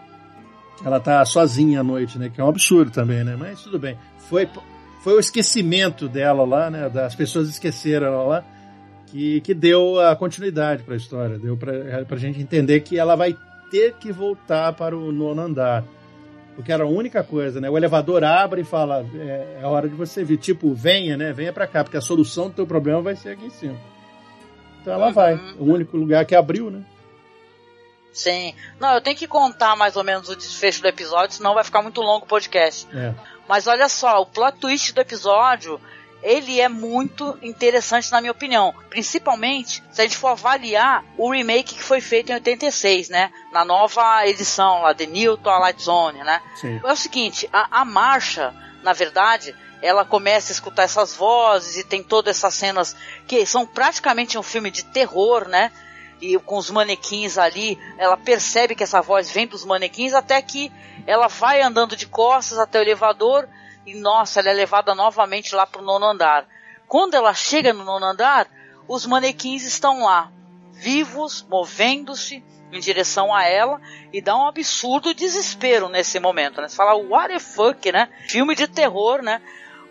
Ela 0.84 0.98
tá 0.98 1.24
sozinha 1.24 1.80
à 1.80 1.84
noite, 1.84 2.18
né? 2.18 2.30
Que 2.30 2.40
é 2.40 2.44
um 2.44 2.48
absurdo 2.48 2.90
também, 2.90 3.22
né? 3.22 3.36
Mas 3.38 3.62
tudo 3.62 3.78
bem 3.78 3.96
foi, 4.30 4.48
foi 5.02 5.14
o 5.14 5.20
esquecimento 5.20 6.08
dela 6.08 6.44
lá, 6.44 6.70
né? 6.70 6.88
Das 6.88 7.16
pessoas 7.16 7.48
esqueceram 7.48 8.06
ela 8.06 8.22
lá, 8.22 8.44
que, 9.06 9.40
que 9.40 9.52
deu 9.52 9.98
a 10.00 10.14
continuidade 10.14 10.84
para 10.84 10.94
a 10.94 10.96
história. 10.96 11.36
Deu 11.36 11.56
para 11.56 12.04
a 12.08 12.16
gente 12.16 12.40
entender 12.40 12.80
que 12.80 12.96
ela 12.96 13.16
vai 13.16 13.36
ter 13.70 13.94
que 13.94 14.12
voltar 14.12 14.72
para 14.74 14.96
o 14.96 15.10
nono 15.10 15.42
andar. 15.42 15.84
Porque 16.54 16.70
era 16.72 16.84
a 16.84 16.86
única 16.86 17.24
coisa, 17.24 17.60
né? 17.60 17.68
O 17.68 17.76
elevador 17.76 18.22
abre 18.22 18.60
e 18.60 18.64
fala: 18.64 19.04
é, 19.14 19.58
é 19.62 19.66
hora 19.66 19.88
de 19.88 19.94
você 19.96 20.22
vir. 20.22 20.36
Tipo, 20.36 20.72
venha, 20.72 21.16
né? 21.16 21.32
Venha 21.32 21.52
para 21.52 21.66
cá, 21.66 21.82
porque 21.82 21.96
a 21.96 22.00
solução 22.00 22.48
do 22.48 22.54
teu 22.54 22.66
problema 22.66 23.02
vai 23.02 23.16
ser 23.16 23.30
aqui 23.30 23.46
em 23.46 23.50
cima. 23.50 23.76
Então 24.80 24.92
ela 24.92 25.10
vai. 25.10 25.34
Uhum. 25.34 25.54
O 25.58 25.72
único 25.72 25.96
lugar 25.96 26.24
que 26.24 26.34
abriu, 26.34 26.70
né? 26.70 26.82
Sim. 28.12 28.54
Não, 28.78 28.94
eu 28.94 29.00
tenho 29.00 29.16
que 29.16 29.26
contar 29.26 29.76
mais 29.76 29.96
ou 29.96 30.04
menos 30.04 30.28
o 30.28 30.36
desfecho 30.36 30.82
do 30.82 30.88
episódio, 30.88 31.36
senão 31.36 31.54
vai 31.54 31.64
ficar 31.64 31.82
muito 31.82 32.00
longo 32.00 32.24
o 32.24 32.28
podcast. 32.28 32.86
É. 32.92 33.14
Mas 33.48 33.66
olha 33.66 33.88
só, 33.88 34.20
o 34.20 34.26
plot 34.26 34.58
twist 34.58 34.92
do 34.92 35.00
episódio, 35.00 35.80
ele 36.22 36.60
é 36.60 36.68
muito 36.68 37.38
interessante 37.42 38.10
na 38.12 38.20
minha 38.20 38.32
opinião. 38.32 38.74
Principalmente 38.88 39.82
se 39.90 40.00
a 40.00 40.04
gente 40.04 40.16
for 40.16 40.28
avaliar 40.28 41.04
o 41.16 41.30
remake 41.30 41.74
que 41.74 41.82
foi 41.82 42.00
feito 42.00 42.30
em 42.30 42.34
86, 42.34 43.08
né? 43.08 43.32
Na 43.52 43.64
nova 43.64 44.26
edição 44.26 44.82
lá, 44.82 44.94
The 44.94 45.06
New 45.06 45.36
Twilight 45.36 45.82
Zone, 45.82 46.22
né? 46.22 46.40
Sim. 46.56 46.80
É 46.84 46.92
o 46.92 46.96
seguinte, 46.96 47.48
a, 47.52 47.80
a 47.80 47.84
marcha, 47.84 48.54
na 48.82 48.92
verdade, 48.92 49.54
ela 49.82 50.04
começa 50.04 50.52
a 50.52 50.54
escutar 50.54 50.82
essas 50.82 51.14
vozes 51.16 51.76
e 51.76 51.84
tem 51.84 52.02
todas 52.02 52.36
essas 52.36 52.54
cenas 52.54 52.94
que 53.26 53.44
são 53.46 53.66
praticamente 53.66 54.36
um 54.36 54.42
filme 54.42 54.70
de 54.70 54.84
terror, 54.84 55.48
né? 55.48 55.72
E 56.20 56.38
com 56.38 56.56
os 56.58 56.70
manequins 56.70 57.38
ali, 57.38 57.78
ela 57.96 58.16
percebe 58.16 58.74
que 58.74 58.82
essa 58.82 59.00
voz 59.00 59.30
vem 59.30 59.46
dos 59.46 59.64
manequins 59.64 60.12
até 60.12 60.40
que 60.42 60.70
ela 61.06 61.28
vai 61.28 61.62
andando 61.62 61.96
de 61.96 62.06
costas 62.06 62.58
até 62.58 62.78
o 62.78 62.82
elevador 62.82 63.48
e 63.86 63.94
nossa, 63.94 64.40
ela 64.40 64.50
é 64.50 64.52
levada 64.52 64.94
novamente 64.94 65.54
lá 65.54 65.66
para 65.66 65.80
o 65.80 65.84
nono 65.84 66.06
andar. 66.06 66.46
Quando 66.86 67.14
ela 67.14 67.32
chega 67.32 67.72
no 67.72 67.84
nono 67.84 68.06
andar, 68.06 68.48
os 68.86 69.06
manequins 69.06 69.64
estão 69.64 70.04
lá, 70.04 70.30
vivos, 70.72 71.46
movendo-se 71.48 72.44
em 72.72 72.80
direção 72.80 73.34
a 73.34 73.44
ela 73.44 73.80
e 74.12 74.20
dá 74.20 74.36
um 74.36 74.46
absurdo 74.46 75.14
desespero 75.14 75.88
nesse 75.88 76.20
momento, 76.20 76.60
né? 76.60 76.68
Você 76.68 76.76
fala, 76.76 76.94
what 76.94 77.32
the 77.32 77.38
fuck, 77.38 77.90
né? 77.90 78.08
Filme 78.28 78.54
de 78.54 78.68
terror, 78.68 79.22
né? 79.22 79.40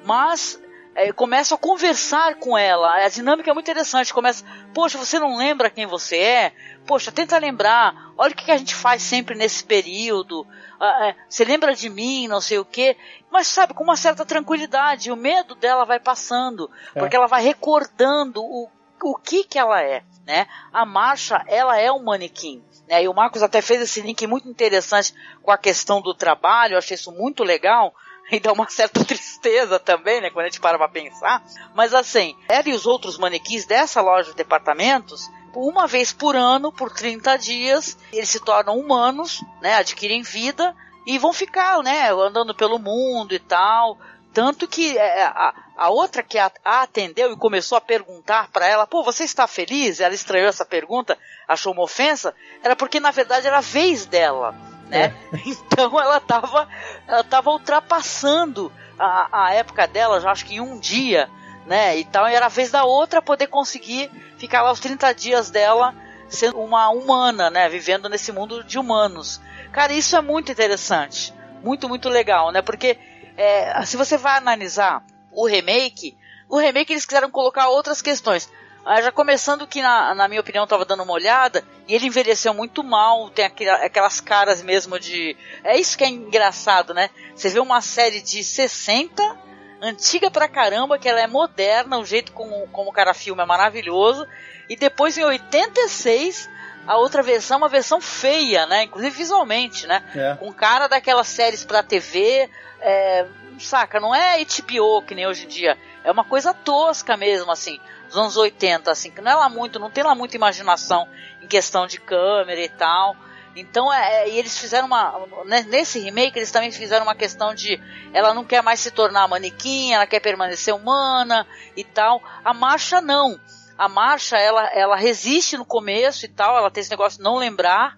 Mas 0.06 0.62
é, 1.00 1.14
começam 1.14 1.56
a 1.56 1.60
conversar 1.60 2.36
com 2.36 2.58
ela. 2.58 3.06
A 3.06 3.08
dinâmica 3.08 3.50
é 3.50 3.54
muito 3.54 3.66
interessante. 3.66 4.14
Começa, 4.14 4.44
poxa, 4.74 4.98
você 4.98 5.18
não 5.18 5.38
lembra 5.38 5.70
quem 5.70 5.86
você 5.86 6.18
é? 6.18 6.54
Poxa, 6.86 7.12
tenta 7.12 7.38
lembrar. 7.38 8.12
Olha 8.18 8.34
o 8.34 8.36
que 8.36 8.52
a 8.52 8.58
gente 8.58 8.76
faz 8.76 9.02
sempre 9.02 9.36
nesse 9.36 9.64
período. 9.64 10.46
Ah, 10.78 11.08
é, 11.08 11.16
você 11.30 11.46
lembra 11.46 11.74
de 11.74 11.90
mim, 11.90 12.28
não 12.28 12.42
sei 12.42 12.58
o 12.60 12.66
quê. 12.66 12.98
Mas 13.32 13.48
sabe, 13.48 13.74
com 13.74 13.84
uma 13.84 13.96
certa 13.96 14.26
tranquilidade. 14.26 15.12
O 15.12 15.16
medo 15.16 15.56
dela 15.56 15.86
vai 15.86 16.00
passando, 16.00 16.70
é. 16.94 17.00
porque 17.00 17.16
ela 17.16 17.28
vai 17.28 17.42
recordando 17.42 18.44
o, 18.44 18.70
o 19.02 19.16
que 19.16 19.46
que 19.46 19.58
ela 19.58 19.82
é. 19.82 20.04
Né? 20.26 20.48
A 20.74 20.86
Marcha, 20.86 21.44
ela 21.48 21.80
é 21.80 21.90
um 21.92 22.04
manequim. 22.04 22.62
Né? 22.90 23.04
E 23.04 23.08
o 23.08 23.14
Marcos 23.14 23.42
até 23.42 23.62
fez 23.62 23.82
esse 23.82 24.02
link 24.02 24.28
muito 24.28 24.50
interessante 24.50 25.14
com 25.42 25.52
a 25.52 25.58
questão 25.58 26.02
do 26.02 26.14
trabalho. 26.14 26.74
Eu 26.74 26.78
achei 26.80 26.96
isso 26.96 27.12
muito 27.12 27.44
legal 27.44 27.94
e 28.32 28.40
dá 28.40 28.52
uma 28.54 28.70
certa 28.70 29.04
tristeza 29.04 29.80
também, 29.80 30.22
né, 30.22 30.30
quando 30.30 30.46
a 30.46 30.50
gente 30.50 30.60
para 30.60 30.78
pra 30.78 30.88
pensar. 30.88 31.44
Mas 31.74 31.94
assim, 31.94 32.36
ela 32.48 32.70
e 32.70 32.74
os 32.74 32.86
outros 32.86 33.18
manequins 33.18 33.66
dessa 33.66 34.02
loja 34.02 34.32
de 34.32 34.38
departamentos, 34.38 35.30
uma 35.54 35.88
vez 35.88 36.14
por 36.14 36.36
ano, 36.36 36.72
por 36.72 36.92
30 36.92 37.38
dias, 37.38 37.98
eles 38.14 38.30
se 38.30 38.40
tornam 38.40 38.78
humanos, 38.78 39.44
né, 39.62 39.76
adquirem 39.76 40.22
vida 40.22 40.76
e 41.06 41.18
vão 41.18 41.34
ficar, 41.34 41.82
né, 41.82 42.12
andando 42.12 42.54
pelo 42.54 42.78
mundo 42.78 43.34
e 43.34 43.40
tal. 43.40 43.98
Tanto 44.32 44.68
que 44.68 44.96
é, 44.96 45.24
a, 45.24 45.54
a 45.76 45.90
outra 45.90 46.22
que 46.22 46.38
a, 46.38 46.52
a, 46.64 46.84
atendeu 46.84 47.34
e 47.34 47.38
começou 47.38 47.78
a 47.78 47.82
perguntar 47.82 48.50
para 48.52 48.68
ela, 48.68 48.86
pô, 48.86 49.04
você 49.04 49.24
está 49.24 49.48
feliz? 49.48 50.00
Ela 50.00 50.14
estranhou 50.14 50.48
essa 50.48 50.64
pergunta, 50.64 51.18
achou 51.48 51.74
uma 51.74 51.82
ofensa, 51.82 52.34
era 52.64 52.76
porque 52.76 53.00
na 53.00 53.10
verdade 53.10 53.48
era 53.48 53.58
a 53.58 53.62
vez 53.62 54.06
dela 54.06 54.56
né? 54.90 55.16
É. 55.32 55.38
Então 55.46 56.00
ela 56.00 56.18
estava 56.18 56.68
ela 57.08 57.24
tava 57.24 57.52
ultrapassando 57.52 58.72
a, 58.98 59.48
a 59.48 59.54
época 59.54 59.88
dela, 59.88 60.20
já 60.20 60.32
acho 60.32 60.46
que 60.46 60.56
em 60.56 60.60
um 60.60 60.78
dia, 60.78 61.30
né? 61.66 61.98
E 61.98 62.04
tal, 62.04 62.28
e 62.28 62.34
era 62.34 62.48
a 62.48 62.50
vez 62.50 62.72
da 62.72 62.84
outra 62.84 63.22
poder 63.22 63.48
conseguir 63.48 64.12
ficar 64.38 64.62
lá 64.62 64.72
os 64.72 64.80
30 64.80 65.14
dias 65.14 65.50
dela 65.50 65.96
sendo 66.28 66.60
uma 66.60 66.90
humana, 66.90 67.50
né? 67.50 67.70
Vivendo 67.70 68.10
nesse 68.10 68.32
mundo 68.32 68.64
de 68.64 68.78
humanos. 68.78 69.40
Cara, 69.72 69.94
isso 69.94 70.16
é 70.16 70.22
muito 70.22 70.52
interessante. 70.52 71.34
Muito, 71.64 71.88
muito 71.88 72.10
legal, 72.10 72.52
né? 72.52 72.62
Porque 72.62 72.98
é, 73.38 73.86
se 73.86 73.96
você 73.96 74.18
vai 74.18 74.38
analisar 74.38 75.04
o 75.32 75.48
remake, 75.48 76.18
o 76.48 76.58
remake 76.58 76.92
eles 76.92 77.06
quiseram 77.06 77.30
colocar 77.30 77.70
outras 77.70 78.02
questões. 78.02 78.52
Ah, 78.92 79.04
já 79.04 79.12
começando 79.12 79.68
que, 79.68 79.84
na, 79.84 80.16
na 80.16 80.28
minha 80.28 80.42
opinião, 80.42 80.66
tava 80.66 80.84
dando 80.84 81.04
uma 81.04 81.14
olhada, 81.14 81.64
e 81.88 81.94
ele 81.94 82.08
envelheceu 82.08 82.56
muito 82.56 82.84
mal, 82.84 83.30
tem 83.30 83.46
aquelas 83.46 84.20
caras 84.20 84.64
mesmo 84.64 85.00
de. 85.00 85.38
É 85.64 85.78
isso 85.78 85.96
que 85.96 86.04
é 86.04 86.08
engraçado, 86.10 86.92
né? 86.92 87.12
Você 87.36 87.50
vê 87.50 87.60
uma 87.60 87.82
série 87.82 88.20
de 88.20 88.44
60, 88.44 89.38
antiga 89.80 90.32
pra 90.32 90.48
caramba, 90.48 90.98
que 90.98 91.08
ela 91.08 91.22
é 91.22 91.28
moderna, 91.28 92.00
o 92.00 92.04
jeito 92.04 92.32
como, 92.32 92.68
como 92.70 92.90
o 92.90 92.92
cara 92.92 93.14
filma 93.14 93.44
é 93.44 93.46
maravilhoso, 93.46 94.28
e 94.68 94.76
depois 94.76 95.20
em 95.20 95.24
86 95.24 96.50
a 96.88 96.98
outra 96.98 97.22
versão 97.22 97.60
uma 97.60 97.70
versão 97.70 98.02
feia, 98.02 98.66
né? 98.66 98.86
Inclusive 98.86 99.16
visualmente, 99.16 99.86
né? 99.86 100.04
É. 100.16 100.36
Com 100.38 100.52
cara 100.52 100.88
daquelas 100.88 101.28
séries 101.28 101.64
pra 101.64 101.84
TV, 101.84 102.50
é, 102.82 103.28
saca? 103.60 104.00
Não 104.00 104.16
é 104.16 104.44
HBO 104.44 105.04
que 105.04 105.14
nem 105.14 105.28
hoje 105.28 105.46
em 105.46 105.48
dia. 105.48 105.78
É 106.10 106.12
uma 106.12 106.24
coisa 106.24 106.54
tosca 106.54 107.16
mesmo, 107.16 107.52
assim, 107.52 107.80
dos 108.08 108.18
anos 108.18 108.36
80, 108.36 108.92
assim, 108.92 109.12
que 109.12 109.22
não 109.22 109.32
é 109.32 109.36
lá 109.36 109.48
muito, 109.48 109.80
não 109.80 109.92
tem 109.92 110.04
lá 110.04 110.16
muita 110.16 110.36
imaginação 110.36 111.08
em 111.42 111.48
questão 111.48 111.86
de 111.86 112.00
câmera 112.00 112.60
e 112.60 112.70
tal. 112.70 113.16
Então, 113.56 113.92
é, 113.92 114.24
é, 114.24 114.30
e 114.30 114.38
eles 114.38 114.58
fizeram 114.58 114.88
uma. 114.88 115.28
Né, 115.46 115.62
nesse 115.70 116.00
remake, 116.00 116.38
eles 116.38 116.52
também 116.52 116.72
fizeram 116.72 117.06
uma 117.06 117.16
questão 117.16 117.54
de. 117.54 117.80
Ela 118.14 118.34
não 118.34 118.44
quer 118.44 118.64
mais 118.64 118.80
se 118.80 118.90
tornar 118.90 119.28
manequim, 119.28 119.94
ela 119.94 120.08
quer 120.08 120.20
permanecer 120.20 120.74
humana 120.74 121.46
e 121.76 121.84
tal. 121.84 122.22
A 122.44 122.54
marcha 122.54 123.02
não. 123.02 123.40
A 123.78 123.88
marcha, 123.88 124.38
ela, 124.38 124.66
ela 124.74 124.96
resiste 124.96 125.58
no 125.58 125.66
começo 125.66 126.26
e 126.26 126.28
tal, 126.28 126.58
ela 126.58 126.72
tem 126.72 126.82
esse 126.82 126.90
negócio 126.90 127.18
de 127.18 127.24
não 127.24 127.38
lembrar. 127.38 127.98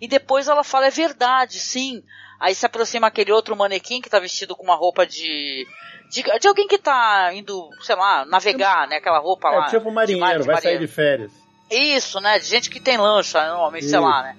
E 0.00 0.06
depois 0.06 0.46
ela 0.46 0.62
fala, 0.62 0.86
é 0.86 0.90
verdade, 0.90 1.58
sim. 1.58 2.02
Aí 2.38 2.54
se 2.54 2.64
aproxima 2.64 3.08
aquele 3.08 3.32
outro 3.32 3.56
manequim 3.56 4.00
que 4.00 4.08
tá 4.08 4.20
vestido 4.20 4.54
com 4.54 4.62
uma 4.62 4.76
roupa 4.76 5.06
de. 5.06 5.66
De, 6.08 6.22
de 6.22 6.48
alguém 6.48 6.66
que 6.66 6.78
tá 6.78 7.30
indo, 7.34 7.68
sei 7.82 7.94
lá, 7.94 8.24
navegar, 8.24 8.88
né? 8.88 8.96
Aquela 8.96 9.18
roupa 9.18 9.48
é, 9.48 9.58
lá. 9.58 9.66
Tipo 9.66 9.90
marinheiro, 9.90 10.44
vai 10.44 10.60
sair 10.60 10.78
de 10.78 10.86
férias. 10.86 11.32
Isso, 11.70 12.20
né? 12.20 12.38
De 12.38 12.46
gente 12.46 12.70
que 12.70 12.80
tem 12.80 12.96
lancha, 12.96 13.46
normalmente, 13.46 13.86
sei 13.86 13.98
lá, 13.98 14.22
né? 14.22 14.36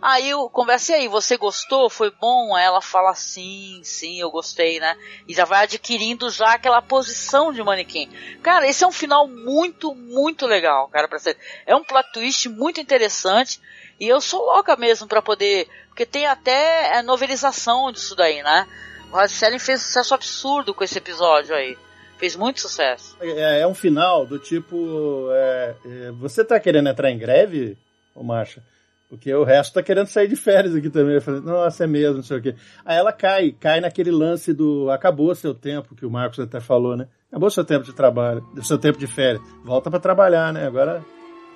Aí 0.00 0.28
eu 0.28 0.48
conversei 0.50 0.94
aí, 0.94 1.08
você 1.08 1.36
gostou? 1.36 1.88
Foi 1.88 2.10
bom? 2.10 2.54
Aí 2.54 2.64
ela 2.64 2.82
fala 2.82 3.14
sim, 3.14 3.80
sim, 3.82 4.20
eu 4.20 4.30
gostei, 4.30 4.78
né? 4.78 4.94
E 5.26 5.34
já 5.34 5.44
vai 5.44 5.64
adquirindo 5.64 6.28
já 6.28 6.52
aquela 6.52 6.82
posição 6.82 7.52
de 7.52 7.62
manequim. 7.62 8.10
Cara, 8.42 8.68
esse 8.68 8.84
é 8.84 8.86
um 8.86 8.92
final 8.92 9.26
muito, 9.26 9.94
muito 9.94 10.46
legal, 10.46 10.88
cara, 10.88 11.08
pra 11.08 11.18
ser. 11.18 11.36
É 11.66 11.74
um 11.74 11.82
plot 11.82 12.12
twist 12.12 12.48
muito 12.48 12.80
interessante. 12.80 13.60
E 13.98 14.06
eu 14.06 14.20
sou 14.20 14.44
louca 14.44 14.76
mesmo 14.76 15.08
para 15.08 15.22
poder. 15.22 15.66
Porque 15.88 16.04
tem 16.04 16.26
até 16.26 16.98
é, 16.98 17.02
novelização 17.02 17.90
disso 17.90 18.14
daí, 18.14 18.42
né? 18.42 18.66
O 19.12 19.16
Rod 19.16 19.30
fez 19.58 19.82
sucesso 19.82 20.14
absurdo 20.14 20.74
com 20.74 20.84
esse 20.84 20.98
episódio 20.98 21.54
aí. 21.54 21.76
Fez 22.18 22.34
muito 22.34 22.60
sucesso. 22.60 23.16
É, 23.20 23.60
é 23.60 23.66
um 23.66 23.74
final 23.74 24.26
do 24.26 24.38
tipo. 24.38 25.28
É, 25.30 25.74
é, 25.84 26.10
você 26.12 26.44
tá 26.44 26.58
querendo 26.58 26.88
entrar 26.88 27.10
em 27.10 27.18
greve, 27.18 27.76
ô 28.14 28.22
Marcha? 28.22 28.62
Porque 29.08 29.32
o 29.32 29.44
resto 29.44 29.74
tá 29.74 29.82
querendo 29.82 30.08
sair 30.08 30.26
de 30.26 30.34
férias 30.34 30.74
aqui 30.74 30.90
também. 30.90 31.20
Falei, 31.20 31.40
nossa, 31.40 31.84
é 31.84 31.86
mesmo, 31.86 32.16
não 32.16 32.22
sei 32.22 32.38
o 32.38 32.42
quê. 32.42 32.54
Aí 32.84 32.96
ela 32.96 33.12
cai, 33.12 33.52
cai 33.52 33.80
naquele 33.80 34.10
lance 34.10 34.52
do 34.52 34.90
acabou 34.90 35.34
seu 35.34 35.54
tempo, 35.54 35.94
que 35.94 36.04
o 36.04 36.10
Marcos 36.10 36.40
até 36.40 36.58
falou, 36.58 36.96
né? 36.96 37.06
Acabou 37.30 37.50
seu 37.50 37.64
tempo 37.64 37.84
de 37.84 37.92
trabalho, 37.92 38.44
seu 38.62 38.78
tempo 38.78 38.98
de 38.98 39.06
férias. 39.06 39.42
Volta 39.62 39.90
para 39.90 40.00
trabalhar, 40.00 40.52
né? 40.52 40.66
Agora 40.66 41.04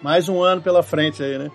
mais 0.03 0.29
um 0.29 0.43
ano 0.43 0.63
pela 0.63 0.83
frente 0.83 1.23
aí, 1.23 1.39
né? 1.39 1.51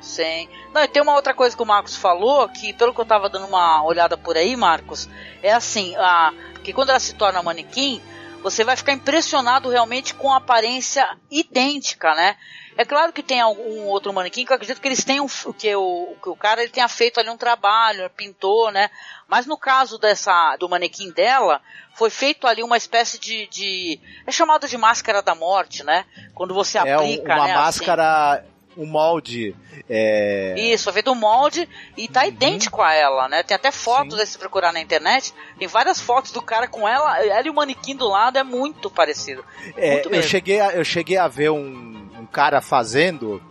Sim. 0.00 0.48
Não, 0.72 0.82
e 0.82 0.88
tem 0.88 1.02
uma 1.02 1.14
outra 1.14 1.34
coisa 1.34 1.56
que 1.56 1.62
o 1.62 1.66
Marcos 1.66 1.96
falou, 1.96 2.48
que 2.48 2.72
pelo 2.72 2.94
que 2.94 3.00
eu 3.00 3.04
tava 3.04 3.28
dando 3.28 3.46
uma 3.46 3.82
olhada 3.84 4.16
por 4.16 4.36
aí, 4.36 4.56
Marcos, 4.56 5.08
é 5.42 5.52
assim, 5.52 5.96
a, 5.96 6.32
que 6.62 6.72
quando 6.72 6.90
ela 6.90 7.00
se 7.00 7.14
torna 7.14 7.42
manequim, 7.42 8.00
você 8.42 8.62
vai 8.62 8.76
ficar 8.76 8.92
impressionado 8.92 9.68
realmente 9.68 10.14
com 10.14 10.32
a 10.32 10.36
aparência 10.36 11.18
idêntica, 11.30 12.14
né? 12.14 12.36
É 12.78 12.84
claro 12.84 13.10
que 13.10 13.22
tem 13.22 13.40
algum 13.40 13.84
outro 13.86 14.12
manequim 14.12 14.44
que 14.44 14.52
eu 14.52 14.54
acredito 14.54 14.80
que 14.80 14.86
eles 14.86 15.02
tenham 15.02 15.26
que 15.58 15.74
o 15.74 16.14
que 16.22 16.28
o 16.28 16.36
cara 16.36 16.62
ele 16.62 16.70
tenha 16.70 16.86
feito 16.88 17.18
ali 17.18 17.30
um 17.30 17.36
trabalho, 17.36 18.10
pintou, 18.10 18.70
né? 18.70 18.90
Mas 19.26 19.46
no 19.46 19.56
caso 19.56 19.98
dessa 19.98 20.56
do 20.58 20.68
manequim 20.68 21.10
dela, 21.10 21.62
foi 21.94 22.10
feito 22.10 22.46
ali 22.46 22.62
uma 22.62 22.76
espécie 22.76 23.18
de, 23.18 23.46
de 23.46 23.98
é 24.26 24.30
chamado 24.30 24.68
de 24.68 24.76
máscara 24.76 25.22
da 25.22 25.34
morte, 25.34 25.82
né? 25.82 26.04
Quando 26.34 26.52
você 26.52 26.76
é 26.76 26.82
aplica, 26.82 27.34
uma 27.34 27.46
né, 27.46 27.54
máscara 27.54 28.34
assim 28.34 28.55
um 28.76 28.86
molde. 28.86 29.54
É... 29.88 30.54
Isso, 30.58 30.92
feito 30.92 31.10
um 31.10 31.14
molde 31.14 31.68
e 31.96 32.08
tá 32.08 32.22
uhum. 32.22 32.28
idêntico 32.28 32.82
a 32.82 32.92
ela, 32.92 33.28
né? 33.28 33.42
Tem 33.42 33.54
até 33.54 33.70
fotos 33.70 34.18
aí 34.18 34.26
se 34.26 34.38
procurar 34.38 34.72
na 34.72 34.80
internet. 34.80 35.34
Tem 35.58 35.68
várias 35.68 36.00
fotos 36.00 36.30
do 36.30 36.42
cara 36.42 36.68
com 36.68 36.88
ela, 36.88 37.24
ela 37.24 37.46
e 37.46 37.50
o 37.50 37.54
manequim 37.54 37.96
do 37.96 38.08
lado 38.08 38.38
é 38.38 38.42
muito 38.42 38.90
parecido. 38.90 39.44
É, 39.76 39.94
muito 39.94 40.14
eu, 40.14 40.22
cheguei 40.22 40.60
a, 40.60 40.72
eu 40.72 40.84
cheguei 40.84 41.16
a 41.16 41.28
ver 41.28 41.50
um, 41.50 42.10
um 42.18 42.26
cara 42.26 42.60
fazendo. 42.60 43.42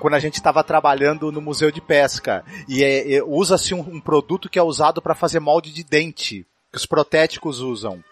Quando 0.00 0.14
a 0.14 0.18
gente 0.18 0.34
estava 0.34 0.64
trabalhando 0.64 1.30
no 1.30 1.40
museu 1.40 1.70
de 1.70 1.80
pesca 1.80 2.44
e 2.68 2.82
é, 2.82 3.14
é, 3.14 3.22
usa-se 3.22 3.72
um, 3.72 3.78
um 3.78 4.00
produto 4.00 4.48
que 4.48 4.58
é 4.58 4.62
usado 4.62 5.00
para 5.00 5.14
fazer 5.14 5.38
molde 5.38 5.72
de 5.72 5.84
dente 5.84 6.44
que 6.72 6.76
os 6.76 6.86
protéticos 6.86 7.60
usam 7.60 8.02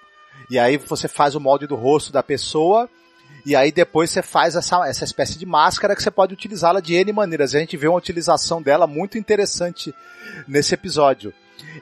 e 0.51 0.59
aí 0.59 0.77
você 0.77 1.09
faz 1.09 1.35
o 1.35 1.41
molde 1.41 1.67
do 1.67 1.75
rosto 1.75 2.13
da 2.13 2.23
pessoa 2.23 2.89
e 3.49 3.57
aí 3.57 3.73
depois 3.73 4.11
você 4.11 4.21
faz 4.21 4.55
essa, 4.55 4.87
essa 4.87 5.05
espécie 5.05 5.39
de 5.39 5.47
máscara 5.47 5.97
que 5.97 6.03
você 6.03 6.11
pode 6.11 6.35
utilizá-la 6.35 6.81
de 6.81 6.93
N 6.93 7.15
maneiras. 7.15 7.55
A 7.55 7.59
gente 7.59 7.79
vê 7.79 7.89
uma 7.89 7.97
utilização 7.97 8.61
dela 8.61 8.87
muito 8.87 9.17
interessante 9.17 9.95
nesse 10.47 10.75
episódio. 10.75 11.33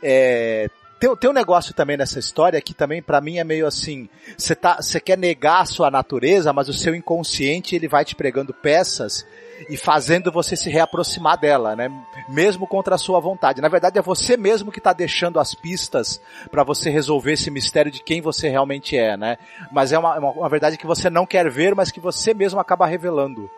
É, 0.01 0.71
tem, 1.01 1.17
tem 1.17 1.29
um 1.29 1.33
negócio 1.33 1.75
também 1.75 1.97
nessa 1.97 2.21
história 2.21 2.61
que 2.61 2.73
também 2.73 3.03
para 3.03 3.21
mim 3.21 3.39
é 3.39 3.43
meio 3.45 3.67
assim, 3.67 4.09
você 4.39 4.55
tá, 4.55 4.77
você 4.81 5.01
quer 5.01 5.19
negar 5.19 5.63
a 5.63 5.67
sua 5.67 5.91
natureza, 5.91 6.53
mas 6.53 6.69
o 6.69 6.73
seu 6.73 6.95
inconsciente 6.95 7.75
ele 7.75 7.89
vai 7.89 8.05
te 8.05 8.15
pregando 8.15 8.55
peças 8.55 9.27
e 9.69 9.77
fazendo 9.77 10.31
você 10.31 10.57
se 10.57 10.71
reaproximar 10.71 11.39
dela, 11.39 11.75
né? 11.75 11.91
Mesmo 12.29 12.67
contra 12.67 12.95
a 12.95 12.99
sua 12.99 13.21
vontade. 13.21 13.61
Na 13.61 13.69
verdade, 13.69 13.99
é 13.99 14.03
você 14.03 14.37
mesmo 14.37 14.71
que 14.71 14.79
está 14.79 14.93
deixando 14.93 15.41
as 15.41 15.55
pistas 15.55 16.21
para 16.51 16.63
você 16.65 16.91
resolver 16.91 17.33
esse 17.33 17.51
mistério 17.51 17.91
de 17.91 18.03
quem 18.03 18.21
você 18.21 18.49
realmente 18.49 18.97
é, 18.97 19.17
né? 19.17 19.39
Mas 19.73 19.93
é 19.93 19.99
uma, 19.99 20.19
uma, 20.19 20.31
uma 20.33 20.49
verdade 20.49 20.77
que 20.77 20.87
você 20.87 21.09
não 21.09 21.27
quer 21.27 21.51
ver, 21.51 21.75
mas 21.75 21.91
que 21.91 22.01
você 22.01 22.35
mesmo 22.35 22.61
acaba 22.61 22.87
revelando. 22.87 23.51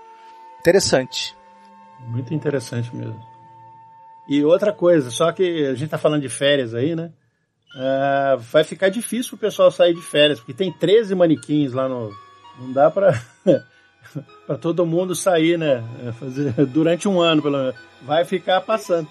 Interessante. 0.60 1.36
Muito 2.00 2.32
interessante 2.32 2.94
mesmo. 2.94 3.20
E 4.28 4.44
outra 4.44 4.72
coisa, 4.72 5.10
só 5.10 5.32
que 5.32 5.66
a 5.66 5.72
gente 5.72 5.86
está 5.86 5.98
falando 5.98 6.22
de 6.22 6.28
férias 6.28 6.74
aí, 6.74 6.94
né? 6.94 7.10
Uh, 7.74 8.38
vai 8.38 8.64
ficar 8.64 8.88
difícil 8.88 9.34
o 9.34 9.38
pessoal 9.38 9.70
sair 9.70 9.94
de 9.94 10.02
férias, 10.02 10.38
porque 10.38 10.54
tem 10.54 10.72
13 10.72 11.14
manequins 11.14 11.72
lá 11.72 11.88
no. 11.88 12.10
Não 12.58 12.72
dá 12.72 12.90
para 12.90 13.12
para 14.46 14.58
todo 14.58 14.86
mundo 14.86 15.14
sair, 15.14 15.58
né? 15.58 15.82
É, 16.06 16.12
fazer, 16.12 16.52
durante 16.66 17.08
um 17.08 17.20
ano, 17.20 17.42
pelo 17.42 17.58
menos. 17.58 17.74
Vai 18.02 18.24
ficar 18.24 18.60
passando. 18.60 19.08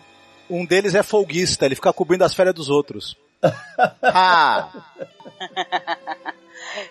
Um 0.50 0.66
deles 0.66 0.96
é 0.96 1.04
folguista, 1.04 1.66
ele 1.66 1.76
fica 1.76 1.92
cobrindo 1.92 2.24
as 2.24 2.34
férias 2.34 2.56
dos 2.56 2.70
outros. 2.70 3.18
ah! 4.02 4.70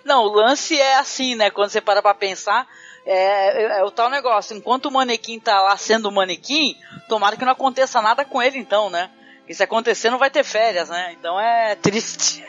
Não, 0.05 0.25
o 0.25 0.33
lance 0.35 0.79
é 0.79 0.99
assim, 0.99 1.35
né? 1.35 1.51
Quando 1.51 1.71
você 1.71 1.81
para 1.81 2.03
pra 2.03 2.14
pensar, 2.14 2.66
é, 3.05 3.62
é, 3.62 3.79
é, 3.79 3.85
o 3.85 3.90
tal 3.90 4.11
negócio. 4.11 4.57
Enquanto 4.57 4.87
o 4.87 4.92
manequim 4.92 5.38
tá 5.38 5.61
lá 5.62 5.77
sendo 5.77 6.11
manequim, 6.11 6.77
tomara 7.09 7.37
que 7.37 7.45
não 7.45 7.53
aconteça 7.53 8.03
nada 8.03 8.25
com 8.25 8.42
ele, 8.42 8.59
então, 8.59 8.90
né? 8.90 9.11
E 9.49 9.55
se 9.55 9.62
acontecer, 9.62 10.11
não 10.11 10.19
vai 10.19 10.31
ter 10.31 10.45
férias, 10.45 10.88
né? 10.88 11.14
Então 11.19 11.38
é 11.38 11.77
triste. 11.77 12.45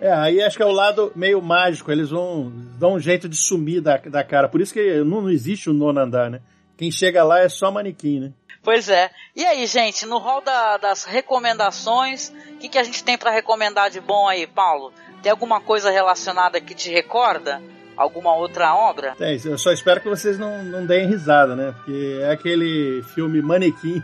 É, 0.00 0.12
aí 0.12 0.40
acho 0.42 0.56
que 0.56 0.62
é 0.62 0.66
o 0.66 0.72
lado 0.72 1.12
meio 1.14 1.42
mágico, 1.42 1.90
eles 1.90 2.10
vão 2.10 2.52
dar 2.78 2.88
um 2.88 3.00
jeito 3.00 3.28
de 3.28 3.36
sumir 3.36 3.80
da, 3.80 3.96
da 3.96 4.22
cara. 4.22 4.48
Por 4.48 4.60
isso 4.60 4.72
que 4.72 4.98
não, 5.02 5.22
não 5.22 5.30
existe 5.30 5.68
o 5.68 5.72
nono 5.72 6.00
andar, 6.00 6.30
né? 6.30 6.40
Quem 6.76 6.90
chega 6.90 7.24
lá 7.24 7.40
é 7.40 7.48
só 7.48 7.70
manequim, 7.72 8.20
né? 8.20 8.32
Pois 8.62 8.88
é. 8.88 9.10
E 9.34 9.44
aí, 9.44 9.66
gente, 9.66 10.06
no 10.06 10.18
rol 10.18 10.40
da, 10.40 10.76
das 10.76 11.04
recomendações, 11.04 12.32
o 12.52 12.58
que, 12.58 12.68
que 12.68 12.78
a 12.78 12.84
gente 12.84 13.02
tem 13.02 13.18
para 13.18 13.30
recomendar 13.30 13.90
de 13.90 14.00
bom 14.00 14.28
aí, 14.28 14.46
Paulo? 14.46 14.92
Tem 15.22 15.30
alguma 15.30 15.60
coisa 15.60 15.90
relacionada 15.90 16.60
que 16.60 16.74
te 16.74 16.90
recorda? 16.90 17.60
Alguma 17.96 18.34
outra 18.36 18.74
obra? 18.76 19.16
Tem, 19.16 19.40
eu 19.44 19.58
só 19.58 19.72
espero 19.72 20.00
que 20.00 20.08
vocês 20.08 20.38
não, 20.38 20.62
não 20.62 20.86
deem 20.86 21.08
risada, 21.08 21.56
né? 21.56 21.74
Porque 21.76 22.20
é 22.20 22.30
aquele 22.30 23.02
filme 23.14 23.42
Manequim 23.42 24.00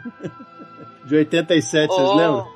de 1.04 1.14
87, 1.14 1.88
oh. 1.88 1.94
vocês 1.94 2.08
lembram? 2.08 2.53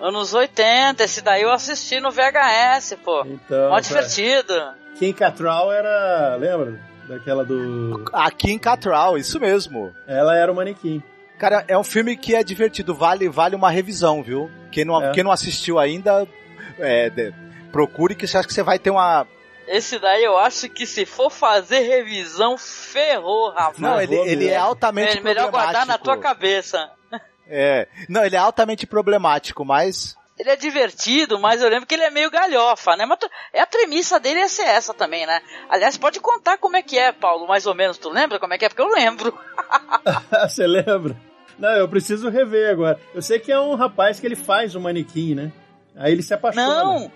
Anos 0.00 0.32
80, 0.32 1.02
esse 1.02 1.20
daí 1.20 1.42
eu 1.42 1.50
assisti 1.50 2.00
no 2.00 2.10
VHS, 2.10 2.96
pô. 3.04 3.24
Então. 3.26 3.70
Mó 3.70 3.80
divertido. 3.80 4.54
Kim 4.98 5.12
Cattrall 5.12 5.72
era. 5.72 6.36
Lembra? 6.36 6.80
Daquela 7.08 7.44
do. 7.44 8.04
A 8.12 8.30
Kim 8.30 8.58
Cattrall, 8.58 9.18
isso 9.18 9.40
mesmo. 9.40 9.92
Ela 10.06 10.36
era 10.36 10.52
o 10.52 10.54
manequim. 10.54 11.02
Cara, 11.38 11.64
é 11.68 11.78
um 11.78 11.84
filme 11.84 12.16
que 12.16 12.34
é 12.34 12.42
divertido, 12.42 12.94
vale, 12.94 13.28
vale 13.28 13.54
uma 13.54 13.70
revisão, 13.70 14.22
viu? 14.22 14.50
Quem 14.72 14.84
não, 14.84 15.02
é. 15.02 15.12
quem 15.12 15.22
não 15.22 15.30
assistiu 15.30 15.78
ainda, 15.78 16.26
é, 16.78 17.08
de, 17.08 17.32
procure 17.70 18.14
que 18.14 18.26
você 18.26 18.38
acha 18.38 18.48
que 18.48 18.54
você 18.54 18.62
vai 18.62 18.78
ter 18.78 18.90
uma. 18.90 19.26
Esse 19.66 19.98
daí 19.98 20.24
eu 20.24 20.36
acho 20.36 20.68
que 20.68 20.86
se 20.86 21.04
for 21.04 21.30
fazer 21.30 21.80
revisão, 21.80 22.56
ferrou, 22.58 23.50
rapaz. 23.50 23.78
Não, 23.78 24.00
ele, 24.00 24.16
ele 24.16 24.48
é 24.48 24.56
altamente 24.56 25.18
É 25.18 25.20
melhor 25.20 25.50
guardar 25.50 25.86
na 25.86 25.98
tua 25.98 26.16
cabeça. 26.16 26.90
É. 27.48 27.88
Não, 28.08 28.24
ele 28.24 28.36
é 28.36 28.38
altamente 28.38 28.86
problemático, 28.86 29.64
mas. 29.64 30.16
Ele 30.38 30.50
é 30.50 30.56
divertido, 30.56 31.38
mas 31.38 31.60
eu 31.60 31.68
lembro 31.68 31.86
que 31.86 31.94
ele 31.94 32.04
é 32.04 32.10
meio 32.10 32.30
galhofa, 32.30 32.96
né? 32.96 33.04
Mas 33.04 33.18
é 33.52 33.60
a 33.60 33.66
premissa 33.66 34.20
dele 34.20 34.38
ia 34.38 34.48
ser 34.48 34.66
essa 34.66 34.94
também, 34.94 35.26
né? 35.26 35.40
Aliás, 35.68 35.96
pode 35.96 36.20
contar 36.20 36.58
como 36.58 36.76
é 36.76 36.82
que 36.82 36.96
é, 36.96 37.10
Paulo, 37.10 37.48
mais 37.48 37.66
ou 37.66 37.74
menos. 37.74 37.98
Tu 37.98 38.08
lembra 38.08 38.38
como 38.38 38.54
é 38.54 38.58
que 38.58 38.64
é? 38.64 38.68
Porque 38.68 38.82
eu 38.82 38.88
lembro. 38.88 39.36
Você 40.48 40.66
lembra? 40.66 41.16
Não, 41.58 41.70
eu 41.70 41.88
preciso 41.88 42.28
rever 42.30 42.70
agora. 42.70 43.00
Eu 43.12 43.20
sei 43.20 43.40
que 43.40 43.50
é 43.50 43.58
um 43.58 43.74
rapaz 43.74 44.20
que 44.20 44.26
ele 44.26 44.36
faz 44.36 44.76
o 44.76 44.80
manequim, 44.80 45.34
né? 45.34 45.50
Aí 45.96 46.12
ele 46.12 46.22
se 46.22 46.32
apaixona. 46.32 46.66
Não, 46.66 47.10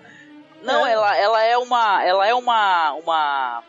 não, 0.62 0.86
ela, 0.86 1.16
ela 1.16 1.42
é 1.42 1.56
uma, 1.56 2.04
ela 2.04 2.26
é 2.26 2.34
uma, 2.34 2.92
uma, 2.94 3.62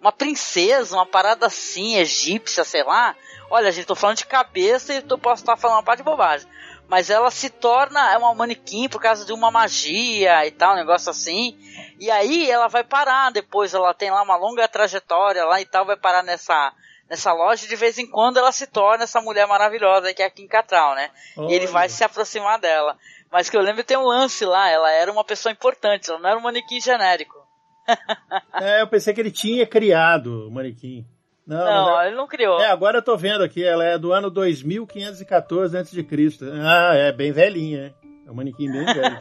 uma 0.00 0.10
princesa, 0.10 0.96
uma 0.96 1.06
parada 1.06 1.46
assim, 1.46 1.96
egípcia, 1.96 2.64
sei 2.64 2.82
lá. 2.82 3.14
Olha, 3.50 3.70
gente, 3.70 3.86
tô 3.86 3.94
falando 3.94 4.16
de 4.16 4.26
cabeça 4.26 4.94
e 4.94 5.04
eu 5.08 5.18
posso 5.18 5.42
estar 5.42 5.56
falando 5.56 5.76
uma 5.76 5.82
parte 5.82 5.98
de 5.98 6.04
bobagem. 6.04 6.48
Mas 6.88 7.10
ela 7.10 7.30
se 7.30 7.50
torna 7.50 8.12
é 8.12 8.18
uma 8.18 8.34
manequim 8.34 8.88
por 8.88 9.00
causa 9.00 9.24
de 9.24 9.32
uma 9.32 9.50
magia 9.50 10.44
e 10.46 10.50
tal, 10.50 10.72
um 10.72 10.76
negócio 10.76 11.10
assim. 11.10 11.56
E 12.00 12.10
aí 12.10 12.50
ela 12.50 12.66
vai 12.66 12.82
parar 12.82 13.30
depois, 13.30 13.74
ela 13.74 13.94
tem 13.94 14.10
lá 14.10 14.22
uma 14.22 14.36
longa 14.36 14.66
trajetória 14.66 15.44
lá 15.44 15.60
e 15.60 15.64
tal, 15.64 15.84
vai 15.84 15.96
parar 15.96 16.22
nessa 16.22 16.72
nessa 17.08 17.32
loja 17.32 17.66
e 17.66 17.68
de 17.68 17.74
vez 17.74 17.98
em 17.98 18.06
quando 18.06 18.38
ela 18.38 18.52
se 18.52 18.68
torna 18.68 19.02
essa 19.02 19.20
mulher 19.20 19.44
maravilhosa 19.44 20.14
que 20.14 20.22
é 20.22 20.26
a 20.26 20.30
Kim 20.30 20.46
Cattrall, 20.46 20.94
né? 20.94 21.10
E 21.36 21.52
ele 21.52 21.64
Olha. 21.64 21.72
vai 21.72 21.88
se 21.88 22.04
aproximar 22.04 22.58
dela. 22.58 22.96
Mas 23.30 23.50
que 23.50 23.56
eu 23.56 23.60
lembro 23.60 23.84
tem 23.84 23.96
um 23.96 24.06
lance 24.06 24.44
lá, 24.44 24.68
ela 24.68 24.90
era 24.90 25.10
uma 25.10 25.24
pessoa 25.24 25.52
importante, 25.52 26.08
ela 26.08 26.20
não 26.20 26.30
era 26.30 26.38
um 26.38 26.42
manequim 26.42 26.80
genérico. 26.80 27.49
É, 28.60 28.82
eu 28.82 28.86
pensei 28.86 29.14
que 29.14 29.20
ele 29.20 29.30
tinha 29.30 29.66
criado 29.66 30.46
o 30.46 30.50
manequim. 30.50 31.06
Não, 31.46 31.56
Não, 31.64 31.92
mas 31.92 32.06
ele 32.08 32.16
não 32.16 32.26
criou. 32.26 32.60
é, 32.60 32.64
é, 32.64 32.70
agora 32.70 32.98
eu 32.98 33.02
tô 33.02 33.16
vendo 33.16 33.42
aqui, 33.42 33.64
ela 33.64 33.84
é 33.84 33.96
do 33.98 34.12
ano 34.12 34.30
2514 34.30 35.76
a.C. 35.76 36.06
Ah, 36.62 36.92
é 36.94 37.10
bem 37.10 37.32
velhinha, 37.32 37.86
hein? 37.86 37.94
É 38.26 38.30
um 38.30 38.34
manequim 38.34 38.70
bem 38.70 38.84
velho. 38.92 39.16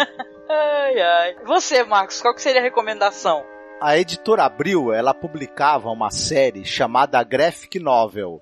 Ai, 0.49 0.99
ai. 1.01 1.36
Você, 1.45 1.84
Marcos, 1.84 2.21
qual 2.21 2.36
que 2.36 2.41
seria 2.41 2.60
a 2.60 2.63
recomendação? 2.63 3.43
A 3.82 3.97
editora 3.97 4.43
Abril, 4.43 4.91
ela 4.93 5.13
publicava 5.13 5.89
uma 5.89 6.12
série 6.12 6.65
chamada 6.65 7.23
Graphic 7.23 7.79
Novel. 7.79 8.41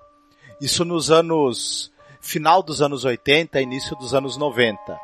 Isso 0.60 0.84
nos 0.84 1.10
anos 1.12 1.92
final 2.20 2.62
dos 2.62 2.82
anos 2.82 3.04
80, 3.04 3.60
início 3.60 3.94
dos 3.96 4.14
anos 4.14 4.36
90. 4.36 4.98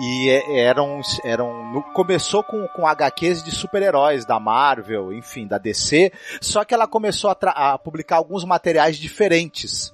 E 0.00 0.28
é- 0.30 0.60
eram 0.60 1.00
eram 1.24 1.82
começou 1.94 2.42
com 2.44 2.66
com 2.68 2.86
HQs 2.86 3.42
de 3.42 3.50
super-heróis 3.50 4.24
da 4.24 4.38
Marvel, 4.38 5.12
enfim, 5.12 5.46
da 5.46 5.58
DC, 5.58 6.12
só 6.40 6.64
que 6.64 6.72
ela 6.74 6.86
começou 6.86 7.30
a, 7.30 7.72
a 7.72 7.78
publicar 7.78 8.16
alguns 8.16 8.44
materiais 8.44 8.96
diferentes. 8.96 9.92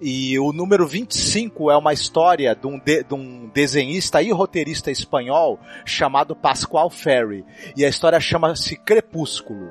E 0.00 0.36
o 0.38 0.52
número 0.52 0.84
25 0.86 1.70
é 1.70 1.76
uma 1.76 1.92
história 1.92 2.56
de 2.56 2.66
um, 2.66 2.76
de- 2.78 3.04
de 3.04 3.14
um 3.14 3.48
desenhista 3.54 4.20
e 4.20 4.32
roteirista 4.32 4.90
espanhol 4.90 5.60
chamado 5.84 6.34
Pascual 6.34 6.90
Ferry. 6.90 7.44
E 7.76 7.84
a 7.84 7.88
história 7.88 8.18
chama-se 8.18 8.74
Crepúsculo. 8.76 9.70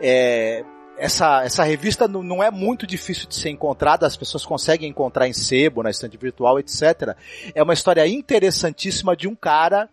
É, 0.00 0.64
essa, 0.98 1.44
essa 1.44 1.64
revista 1.64 2.08
não, 2.08 2.22
não 2.22 2.42
é 2.42 2.50
muito 2.50 2.86
difícil 2.86 3.28
de 3.28 3.34
ser 3.34 3.50
encontrada, 3.50 4.06
as 4.06 4.16
pessoas 4.16 4.44
conseguem 4.44 4.88
encontrar 4.88 5.28
em 5.28 5.32
sebo, 5.32 5.82
na 5.82 5.90
estante 5.90 6.16
virtual, 6.16 6.58
etc. 6.58 7.16
É 7.54 7.62
uma 7.62 7.74
história 7.74 8.06
interessantíssima 8.06 9.16
de 9.16 9.28
um 9.28 9.34
cara 9.34 9.88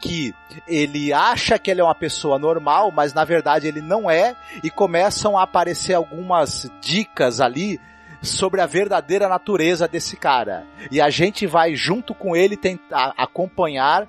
que 0.00 0.34
ele 0.66 1.12
acha 1.12 1.58
que 1.58 1.70
ele 1.70 1.80
é 1.80 1.84
uma 1.84 1.94
pessoa 1.94 2.38
normal, 2.38 2.90
mas 2.90 3.12
na 3.12 3.24
verdade 3.24 3.66
ele 3.66 3.82
não 3.82 4.10
é, 4.10 4.34
e 4.64 4.70
começam 4.70 5.38
a 5.38 5.42
aparecer 5.42 5.94
algumas 5.94 6.70
dicas 6.80 7.40
ali 7.40 7.78
sobre 8.22 8.60
a 8.60 8.66
verdadeira 8.66 9.28
natureza 9.28 9.86
desse 9.86 10.16
cara. 10.16 10.66
E 10.90 11.00
a 11.00 11.10
gente 11.10 11.46
vai 11.46 11.74
junto 11.74 12.14
com 12.14 12.34
ele 12.34 12.56
tentar 12.56 13.12
acompanhar 13.16 14.08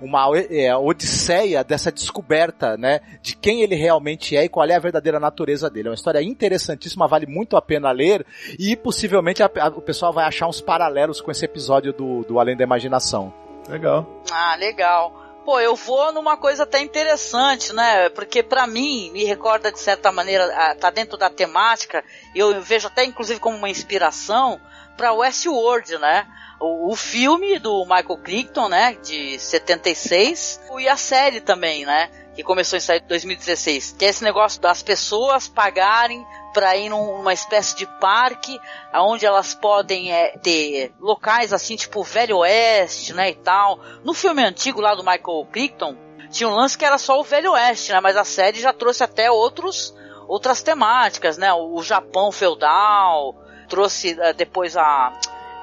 uma 0.00 0.26
é, 0.50 0.74
odisseia 0.76 1.62
dessa 1.64 1.90
descoberta, 1.92 2.76
né, 2.76 3.00
de 3.22 3.36
quem 3.36 3.62
ele 3.62 3.74
realmente 3.74 4.36
é 4.36 4.44
e 4.44 4.48
qual 4.48 4.66
é 4.66 4.74
a 4.74 4.78
verdadeira 4.80 5.20
natureza 5.20 5.68
dele. 5.70 5.88
É 5.88 5.90
uma 5.90 5.94
história 5.94 6.22
interessantíssima, 6.22 7.06
vale 7.08 7.26
muito 7.26 7.56
a 7.56 7.62
pena 7.62 7.90
ler 7.90 8.24
e 8.58 8.76
possivelmente 8.76 9.42
a- 9.42 9.50
a- 9.60 9.68
o 9.68 9.80
pessoal 9.82 10.12
vai 10.12 10.24
achar 10.24 10.46
uns 10.48 10.60
paralelos 10.60 11.20
com 11.20 11.30
esse 11.30 11.44
episódio 11.44 11.92
do, 11.92 12.22
do 12.24 12.38
Além 12.40 12.56
da 12.56 12.64
Imaginação. 12.64 13.32
Legal. 13.68 14.06
Ah, 14.32 14.56
legal. 14.56 15.14
Pô, 15.44 15.58
eu 15.58 15.74
vou 15.74 16.12
numa 16.12 16.36
coisa 16.36 16.64
até 16.64 16.80
interessante, 16.80 17.72
né? 17.72 18.08
Porque 18.10 18.42
pra 18.42 18.66
mim, 18.66 19.10
me 19.10 19.24
recorda 19.24 19.72
de 19.72 19.78
certa 19.80 20.12
maneira, 20.12 20.74
tá 20.76 20.90
dentro 20.90 21.16
da 21.16 21.30
temática, 21.30 22.04
e 22.34 22.38
eu 22.38 22.60
vejo 22.60 22.86
até 22.88 23.04
inclusive 23.04 23.40
como 23.40 23.56
uma 23.56 23.68
inspiração 23.70 24.60
pra 24.96 25.12
Westworld, 25.12 25.96
né? 25.98 26.26
O, 26.60 26.94
filme 26.94 27.58
do 27.58 27.84
Michael 27.84 28.18
Crichton, 28.22 28.68
né? 28.68 28.96
De 29.02 29.38
76, 29.38 30.60
e 30.78 30.88
a 30.88 30.96
série 30.96 31.40
também, 31.40 31.86
né? 31.86 32.10
Que 32.34 32.42
começou 32.42 32.76
em 32.76 32.80
sair 32.80 33.00
em 33.02 33.06
2016. 33.08 33.96
Que 33.98 34.04
é 34.04 34.08
esse 34.08 34.22
negócio 34.22 34.60
das 34.60 34.82
pessoas 34.82 35.48
pagarem 35.48 36.24
pra 36.52 36.76
ir 36.76 36.88
num- 36.88 37.18
numa 37.18 37.32
espécie 37.32 37.76
de 37.76 37.86
parque 37.98 38.58
onde 38.94 39.24
elas 39.24 39.54
podem 39.54 40.12
é, 40.12 40.36
ter 40.38 40.92
locais 41.00 41.52
assim, 41.52 41.76
tipo 41.76 42.02
Velho 42.02 42.38
Oeste, 42.38 43.14
né, 43.14 43.30
e 43.30 43.34
tal. 43.36 43.78
No 44.04 44.12
filme 44.12 44.42
antigo 44.42 44.80
lá 44.80 44.94
do 44.94 45.02
Michael 45.02 45.46
Crichton, 45.50 45.96
tinha 46.30 46.48
um 46.48 46.54
lance 46.54 46.76
que 46.76 46.84
era 46.84 46.98
só 46.98 47.18
o 47.18 47.24
Velho 47.24 47.52
Oeste, 47.52 47.92
né, 47.92 48.00
mas 48.00 48.16
a 48.16 48.24
série 48.24 48.60
já 48.60 48.72
trouxe 48.72 49.02
até 49.02 49.30
outros 49.30 49.94
outras 50.28 50.62
temáticas, 50.62 51.36
né, 51.36 51.52
o, 51.52 51.74
o 51.74 51.82
Japão 51.82 52.30
feudal, 52.30 53.34
trouxe 53.68 54.16
eh, 54.20 54.32
depois 54.32 54.76
a 54.76 55.12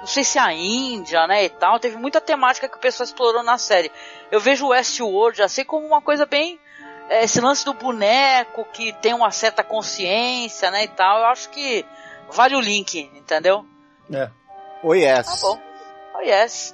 não 0.07 0.13
sei 0.13 0.23
se 0.23 0.39
a 0.39 0.53
Índia, 0.53 1.27
né, 1.27 1.43
e 1.43 1.49
tal, 1.49 1.81
teve 1.81 1.97
muita 1.97 2.21
temática 2.21 2.69
que 2.69 2.77
o 2.77 2.79
pessoal 2.79 3.03
explorou 3.03 3.43
na 3.43 3.57
série. 3.57 3.91
Eu 4.31 4.39
vejo 4.39 4.65
o 4.65 4.69
Westworld 4.69 5.43
assim 5.43 5.65
como 5.65 5.85
uma 5.85 6.01
coisa 6.01 6.25
bem 6.25 6.57
é, 7.09 7.25
esse 7.25 7.41
lance 7.41 7.65
do 7.65 7.73
boneco 7.73 8.65
que 8.71 8.93
tem 8.93 9.13
uma 9.13 9.31
certa 9.31 9.65
consciência, 9.65 10.71
né, 10.71 10.85
e 10.85 10.87
tal. 10.87 11.19
Eu 11.19 11.25
acho 11.25 11.49
que 11.49 11.85
vale 12.31 12.55
o 12.55 12.61
link, 12.61 13.11
entendeu? 13.15 13.65
É. 14.09 14.29
Oh 14.81 14.93
yes. 14.93 15.27
Tá 15.27 15.35
bom. 15.41 15.61
Oh, 16.15 16.21
yes. 16.21 16.73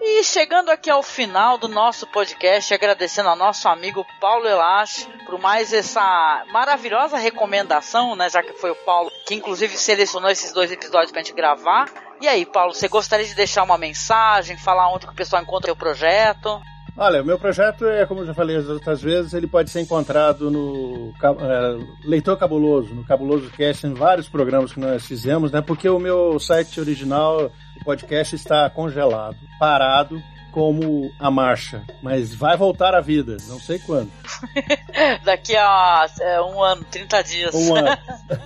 E 0.00 0.22
chegando 0.22 0.70
aqui 0.70 0.88
ao 0.88 1.02
final 1.02 1.58
do 1.58 1.66
nosso 1.66 2.06
podcast, 2.06 2.72
agradecendo 2.72 3.30
ao 3.30 3.36
nosso 3.36 3.68
amigo 3.68 4.06
Paulo 4.20 4.46
Elache 4.46 5.08
por 5.26 5.40
mais 5.40 5.72
essa 5.72 6.44
maravilhosa 6.52 7.18
recomendação, 7.18 8.14
né? 8.14 8.30
Já 8.30 8.44
que 8.44 8.52
foi 8.52 8.70
o 8.70 8.76
Paulo 8.76 9.10
que 9.26 9.34
inclusive 9.34 9.76
selecionou 9.76 10.30
esses 10.30 10.52
dois 10.52 10.70
episódios 10.70 11.10
pra 11.10 11.20
gente 11.20 11.34
gravar. 11.34 12.09
E 12.20 12.28
aí, 12.28 12.44
Paulo, 12.44 12.74
você 12.74 12.86
gostaria 12.86 13.24
de 13.24 13.34
deixar 13.34 13.62
uma 13.62 13.78
mensagem, 13.78 14.56
falar 14.56 14.92
onde 14.92 15.06
que 15.06 15.12
o 15.12 15.16
pessoal 15.16 15.42
encontra 15.42 15.72
o 15.72 15.76
projeto? 15.76 16.60
Olha, 16.96 17.22
o 17.22 17.24
meu 17.24 17.38
projeto 17.38 17.86
é, 17.86 18.04
como 18.04 18.20
eu 18.20 18.26
já 18.26 18.34
falei 18.34 18.56
as 18.56 18.68
outras 18.68 19.00
vezes, 19.00 19.32
ele 19.32 19.46
pode 19.46 19.70
ser 19.70 19.80
encontrado 19.80 20.50
no 20.50 21.14
é, 21.22 22.06
Leitor 22.06 22.36
Cabuloso, 22.36 22.94
no 22.94 23.04
Cabuloso 23.04 23.48
Cast, 23.50 23.86
em 23.86 23.94
vários 23.94 24.28
programas 24.28 24.72
que 24.72 24.80
nós 24.80 25.06
fizemos, 25.06 25.50
né? 25.50 25.62
Porque 25.62 25.88
o 25.88 25.98
meu 25.98 26.38
site 26.38 26.78
original, 26.78 27.50
o 27.80 27.84
podcast, 27.84 28.36
está 28.36 28.68
congelado, 28.68 29.38
parado, 29.58 30.22
como 30.50 31.10
a 31.18 31.30
marcha. 31.30 31.82
Mas 32.02 32.34
vai 32.34 32.56
voltar 32.56 32.94
à 32.94 33.00
vida, 33.00 33.36
não 33.48 33.58
sei 33.58 33.78
quando. 33.78 34.10
Daqui 35.24 35.56
a 35.56 36.06
é, 36.20 36.40
um 36.40 36.62
ano, 36.62 36.84
30 36.90 37.22
dias. 37.22 37.54
Um 37.54 37.74
ano. 37.74 37.88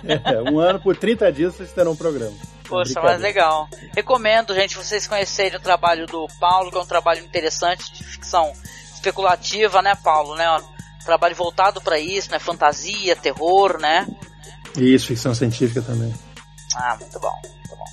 É, 0.05 0.51
um 0.51 0.59
ano 0.59 0.79
por 0.79 0.95
30 0.95 1.31
dias 1.31 1.55
vocês 1.55 1.71
terão 1.71 1.91
um 1.91 1.95
programa. 1.95 2.35
Poxa, 2.67 2.99
mas 3.01 3.21
legal. 3.21 3.67
Recomendo, 3.95 4.53
gente, 4.53 4.75
vocês 4.75 5.07
conhecerem 5.07 5.57
o 5.57 5.61
trabalho 5.61 6.05
do 6.07 6.27
Paulo, 6.39 6.71
que 6.71 6.77
é 6.77 6.81
um 6.81 6.85
trabalho 6.85 7.23
interessante 7.23 7.91
de 7.93 8.03
ficção 8.03 8.51
especulativa, 8.93 9.81
né, 9.81 9.95
Paulo? 9.95 10.35
Né? 10.35 10.49
Um 10.51 11.05
trabalho 11.05 11.35
voltado 11.35 11.81
para 11.81 11.99
isso, 11.99 12.31
né? 12.31 12.39
Fantasia, 12.39 13.15
terror, 13.15 13.79
né? 13.79 14.07
Isso, 14.77 15.07
ficção 15.07 15.33
científica 15.33 15.81
também. 15.81 16.13
Ah, 16.75 16.97
muito 16.99 17.19
bom, 17.19 17.41
muito 17.43 17.75
bom. 17.75 17.85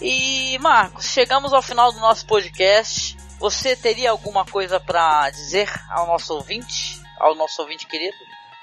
E, 0.00 0.58
Marcos, 0.58 1.06
chegamos 1.06 1.52
ao 1.52 1.60
final 1.60 1.92
do 1.92 1.98
nosso 1.98 2.24
podcast. 2.26 3.16
Você 3.40 3.74
teria 3.74 4.10
alguma 4.10 4.44
coisa 4.44 4.78
para 4.78 5.30
dizer 5.30 5.68
ao 5.88 6.06
nosso 6.06 6.34
ouvinte? 6.34 7.00
Ao 7.18 7.34
nosso 7.34 7.62
ouvinte 7.62 7.86
querido? 7.86 8.16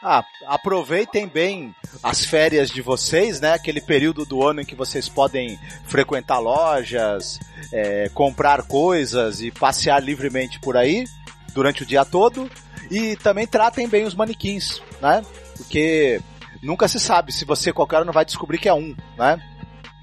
Ah, 0.04 0.24
aproveitem 0.46 1.28
bem 1.28 1.76
as 2.04 2.24
férias 2.24 2.70
de 2.70 2.84
vocês, 2.84 3.42
né? 3.42 3.54
Aquele 3.54 3.82
período 3.82 4.24
do 4.24 4.46
ano 4.46 4.62
em 4.62 4.66
que 4.66 4.76
vocês 4.76 5.10
podem 5.10 5.60
frequentar 5.86 6.38
lojas, 6.38 7.40
é, 7.74 8.08
comprar 8.14 8.62
coisas 8.68 9.42
e 9.42 9.50
passear 9.50 10.02
livremente 10.02 10.60
por 10.60 10.78
aí 10.78 11.06
durante 11.54 11.82
o 11.82 11.86
dia 11.86 12.06
todo. 12.06 12.50
E 12.92 13.16
também 13.18 13.48
tratem 13.48 13.88
bem 13.90 14.04
os 14.04 14.14
manequins, 14.14 14.80
né? 15.02 15.26
Porque 15.58 16.22
nunca 16.62 16.88
se 16.88 17.00
sabe 17.00 17.32
se 17.32 17.44
você 17.44 17.74
qualquer 17.74 18.06
não 18.06 18.14
vai 18.14 18.24
descobrir 18.24 18.60
que 18.60 18.70
é 18.70 18.74
um, 18.74 18.96
né? 19.18 19.42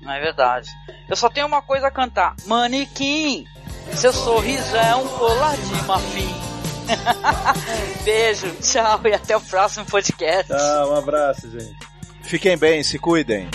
Não 0.03 0.13
é 0.13 0.21
verdade. 0.21 0.69
Eu 1.09 1.15
só 1.15 1.31
tenho 1.31 1.47
uma 1.47 1.63
coisa 1.63 1.87
a 1.87 1.91
cantar. 1.91 2.35
Manequim, 2.47 3.47
seu 3.95 4.13
sorriso 4.13 4.77
é 4.77 4.97
um 4.97 5.07
colar 5.09 5.57
de 5.57 5.87
marfim. 5.87 6.35
Beijo, 8.05 8.51
tchau 8.61 9.01
e 9.05 9.13
até 9.13 9.37
o 9.37 9.41
próximo 9.41 9.87
podcast. 9.87 10.47
Tchau, 10.47 10.93
um 10.93 10.97
abraço, 10.97 11.51
gente. 11.51 11.77
Fiquem 12.23 12.57
bem, 12.57 12.83
se 12.83 12.99
cuidem. 12.99 13.49